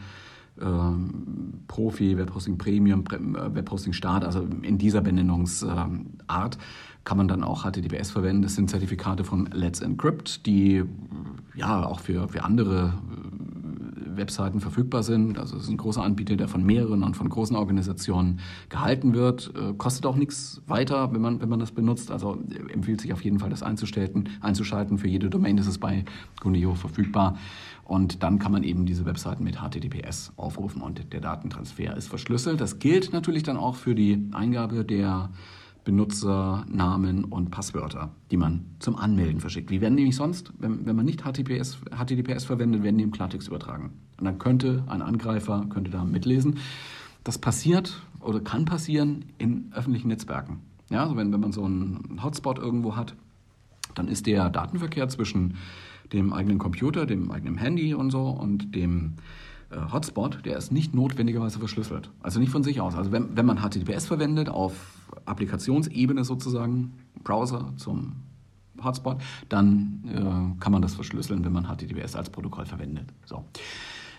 Profi, 1.68 2.16
Webhosting 2.16 2.58
Premium, 2.58 3.04
äh, 3.10 3.54
Webhosting 3.54 3.92
Start, 3.92 4.24
also 4.24 4.46
in 4.62 4.78
dieser 4.78 5.00
Benennungsart 5.00 6.58
kann 7.04 7.16
man 7.16 7.28
dann 7.28 7.42
auch 7.42 7.64
HTTPS 7.64 8.10
verwenden. 8.10 8.42
Das 8.42 8.54
sind 8.54 8.70
Zertifikate 8.70 9.24
von 9.24 9.46
Let's 9.52 9.80
Encrypt, 9.80 10.46
die 10.46 10.84
ja 11.54 11.84
auch 11.84 12.00
für, 12.00 12.28
für 12.28 12.44
andere 12.44 12.94
Webseiten 14.16 14.60
verfügbar 14.60 15.02
sind. 15.02 15.38
Also 15.38 15.56
es 15.56 15.64
ist 15.64 15.68
ein 15.68 15.76
großer 15.76 16.02
Anbieter, 16.02 16.36
der 16.36 16.48
von 16.48 16.64
mehreren 16.64 17.02
und 17.02 17.16
von 17.16 17.28
großen 17.28 17.56
Organisationen 17.56 18.40
gehalten 18.68 19.14
wird. 19.14 19.52
Äh, 19.56 19.74
kostet 19.74 20.06
auch 20.06 20.16
nichts 20.16 20.62
weiter, 20.66 21.12
wenn 21.12 21.20
man, 21.20 21.40
wenn 21.40 21.48
man 21.48 21.58
das 21.58 21.72
benutzt. 21.72 22.10
Also 22.10 22.38
äh, 22.50 22.72
empfiehlt 22.72 23.00
sich 23.00 23.12
auf 23.12 23.22
jeden 23.22 23.38
Fall, 23.38 23.50
das 23.50 23.62
einzuschalten. 23.62 24.28
einzuschalten. 24.40 24.98
Für 24.98 25.08
jede 25.08 25.30
Domain 25.30 25.58
ist 25.58 25.66
es 25.66 25.78
bei 25.78 26.04
Guneo 26.40 26.74
verfügbar. 26.74 27.38
Und 27.84 28.22
dann 28.22 28.38
kann 28.38 28.52
man 28.52 28.62
eben 28.62 28.86
diese 28.86 29.04
Webseiten 29.04 29.44
mit 29.44 29.56
HTTPS 29.56 30.32
aufrufen 30.36 30.82
und 30.82 31.12
der 31.12 31.20
Datentransfer 31.20 31.96
ist 31.96 32.08
verschlüsselt. 32.08 32.60
Das 32.60 32.78
gilt 32.78 33.12
natürlich 33.12 33.42
dann 33.42 33.56
auch 33.56 33.74
für 33.74 33.94
die 33.94 34.28
Eingabe 34.32 34.84
der 34.84 35.30
Benutzernamen 35.84 37.24
und 37.24 37.50
Passwörter, 37.50 38.10
die 38.30 38.36
man 38.36 38.66
zum 38.78 38.96
Anmelden 38.96 39.40
verschickt. 39.40 39.70
Wie 39.70 39.80
werden 39.80 39.96
nämlich 39.96 40.14
sonst, 40.14 40.52
wenn, 40.58 40.86
wenn 40.86 40.94
man 40.94 41.04
nicht 41.04 41.22
HTTPS, 41.22 41.78
HTTPS 41.90 42.44
verwendet, 42.44 42.84
werden 42.84 42.98
die 42.98 43.04
im 43.04 43.10
Klartext 43.10 43.48
übertragen. 43.48 43.92
Und 44.18 44.24
dann 44.24 44.38
könnte 44.38 44.84
ein 44.86 45.02
Angreifer 45.02 45.66
könnte 45.68 45.90
da 45.90 46.04
mitlesen. 46.04 46.58
Das 47.24 47.38
passiert 47.38 48.00
oder 48.20 48.40
kann 48.40 48.64
passieren 48.64 49.24
in 49.38 49.72
öffentlichen 49.74 50.08
Netzwerken. 50.08 50.60
Ja, 50.90 51.02
also 51.02 51.16
wenn, 51.16 51.32
wenn 51.32 51.40
man 51.40 51.52
so 51.52 51.64
einen 51.64 52.20
Hotspot 52.22 52.58
irgendwo 52.58 52.94
hat, 52.94 53.16
dann 53.94 54.08
ist 54.08 54.26
der 54.26 54.50
Datenverkehr 54.50 55.08
zwischen 55.08 55.56
dem 56.12 56.32
eigenen 56.32 56.58
Computer, 56.58 57.06
dem 57.06 57.30
eigenen 57.30 57.58
Handy 57.58 57.94
und 57.94 58.10
so 58.10 58.28
und 58.28 58.74
dem 58.74 59.14
äh, 59.70 59.92
Hotspot, 59.92 60.44
der 60.44 60.56
ist 60.56 60.72
nicht 60.72 60.94
notwendigerweise 60.94 61.58
verschlüsselt. 61.58 62.10
Also 62.20 62.40
nicht 62.40 62.50
von 62.50 62.62
sich 62.62 62.80
aus. 62.80 62.94
Also 62.94 63.12
wenn, 63.12 63.36
wenn 63.36 63.46
man 63.46 63.58
HTTPS 63.58 64.06
verwendet, 64.06 64.48
auf 64.48 64.74
Applikationsebene 65.24 66.24
sozusagen, 66.24 66.92
Browser 67.22 67.72
zum 67.76 68.16
Hotspot, 68.82 69.18
dann 69.48 70.02
äh, 70.06 70.60
kann 70.60 70.72
man 70.72 70.82
das 70.82 70.94
verschlüsseln, 70.94 71.44
wenn 71.44 71.52
man 71.52 71.64
HTTPS 71.64 72.16
als 72.16 72.30
Protokoll 72.30 72.66
verwendet. 72.66 73.06
So. 73.24 73.44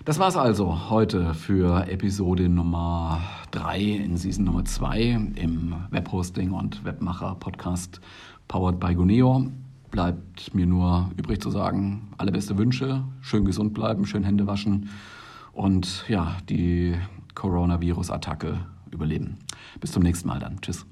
Das 0.05 0.19
war's 0.19 0.35
also 0.35 0.89
heute 0.89 1.33
für 1.33 1.87
Episode 1.87 2.49
Nummer 2.49 3.21
3 3.51 3.79
in 3.79 4.17
Season 4.17 4.43
Nummer 4.43 4.65
2 4.65 5.01
im 5.35 5.75
Webhosting 5.91 6.51
und 6.51 6.83
Webmacher 6.83 7.35
Podcast 7.35 8.01
powered 8.49 8.79
by 8.79 8.93
Guneo. 8.93 9.49
Bleibt 9.93 10.55
mir 10.55 10.65
nur 10.65 11.11
übrig 11.17 11.39
zu 11.39 11.51
sagen, 11.51 12.09
alle 12.17 12.31
beste 12.31 12.57
Wünsche, 12.57 13.03
schön 13.21 13.45
gesund 13.45 13.75
bleiben, 13.75 14.07
schön 14.07 14.23
Hände 14.23 14.47
waschen 14.47 14.89
und 15.51 16.05
ja, 16.07 16.37
die 16.49 16.95
Coronavirus-Attacke 17.35 18.57
überleben. 18.89 19.37
Bis 19.79 19.91
zum 19.91 20.01
nächsten 20.01 20.27
Mal 20.27 20.39
dann. 20.39 20.59
Tschüss. 20.61 20.87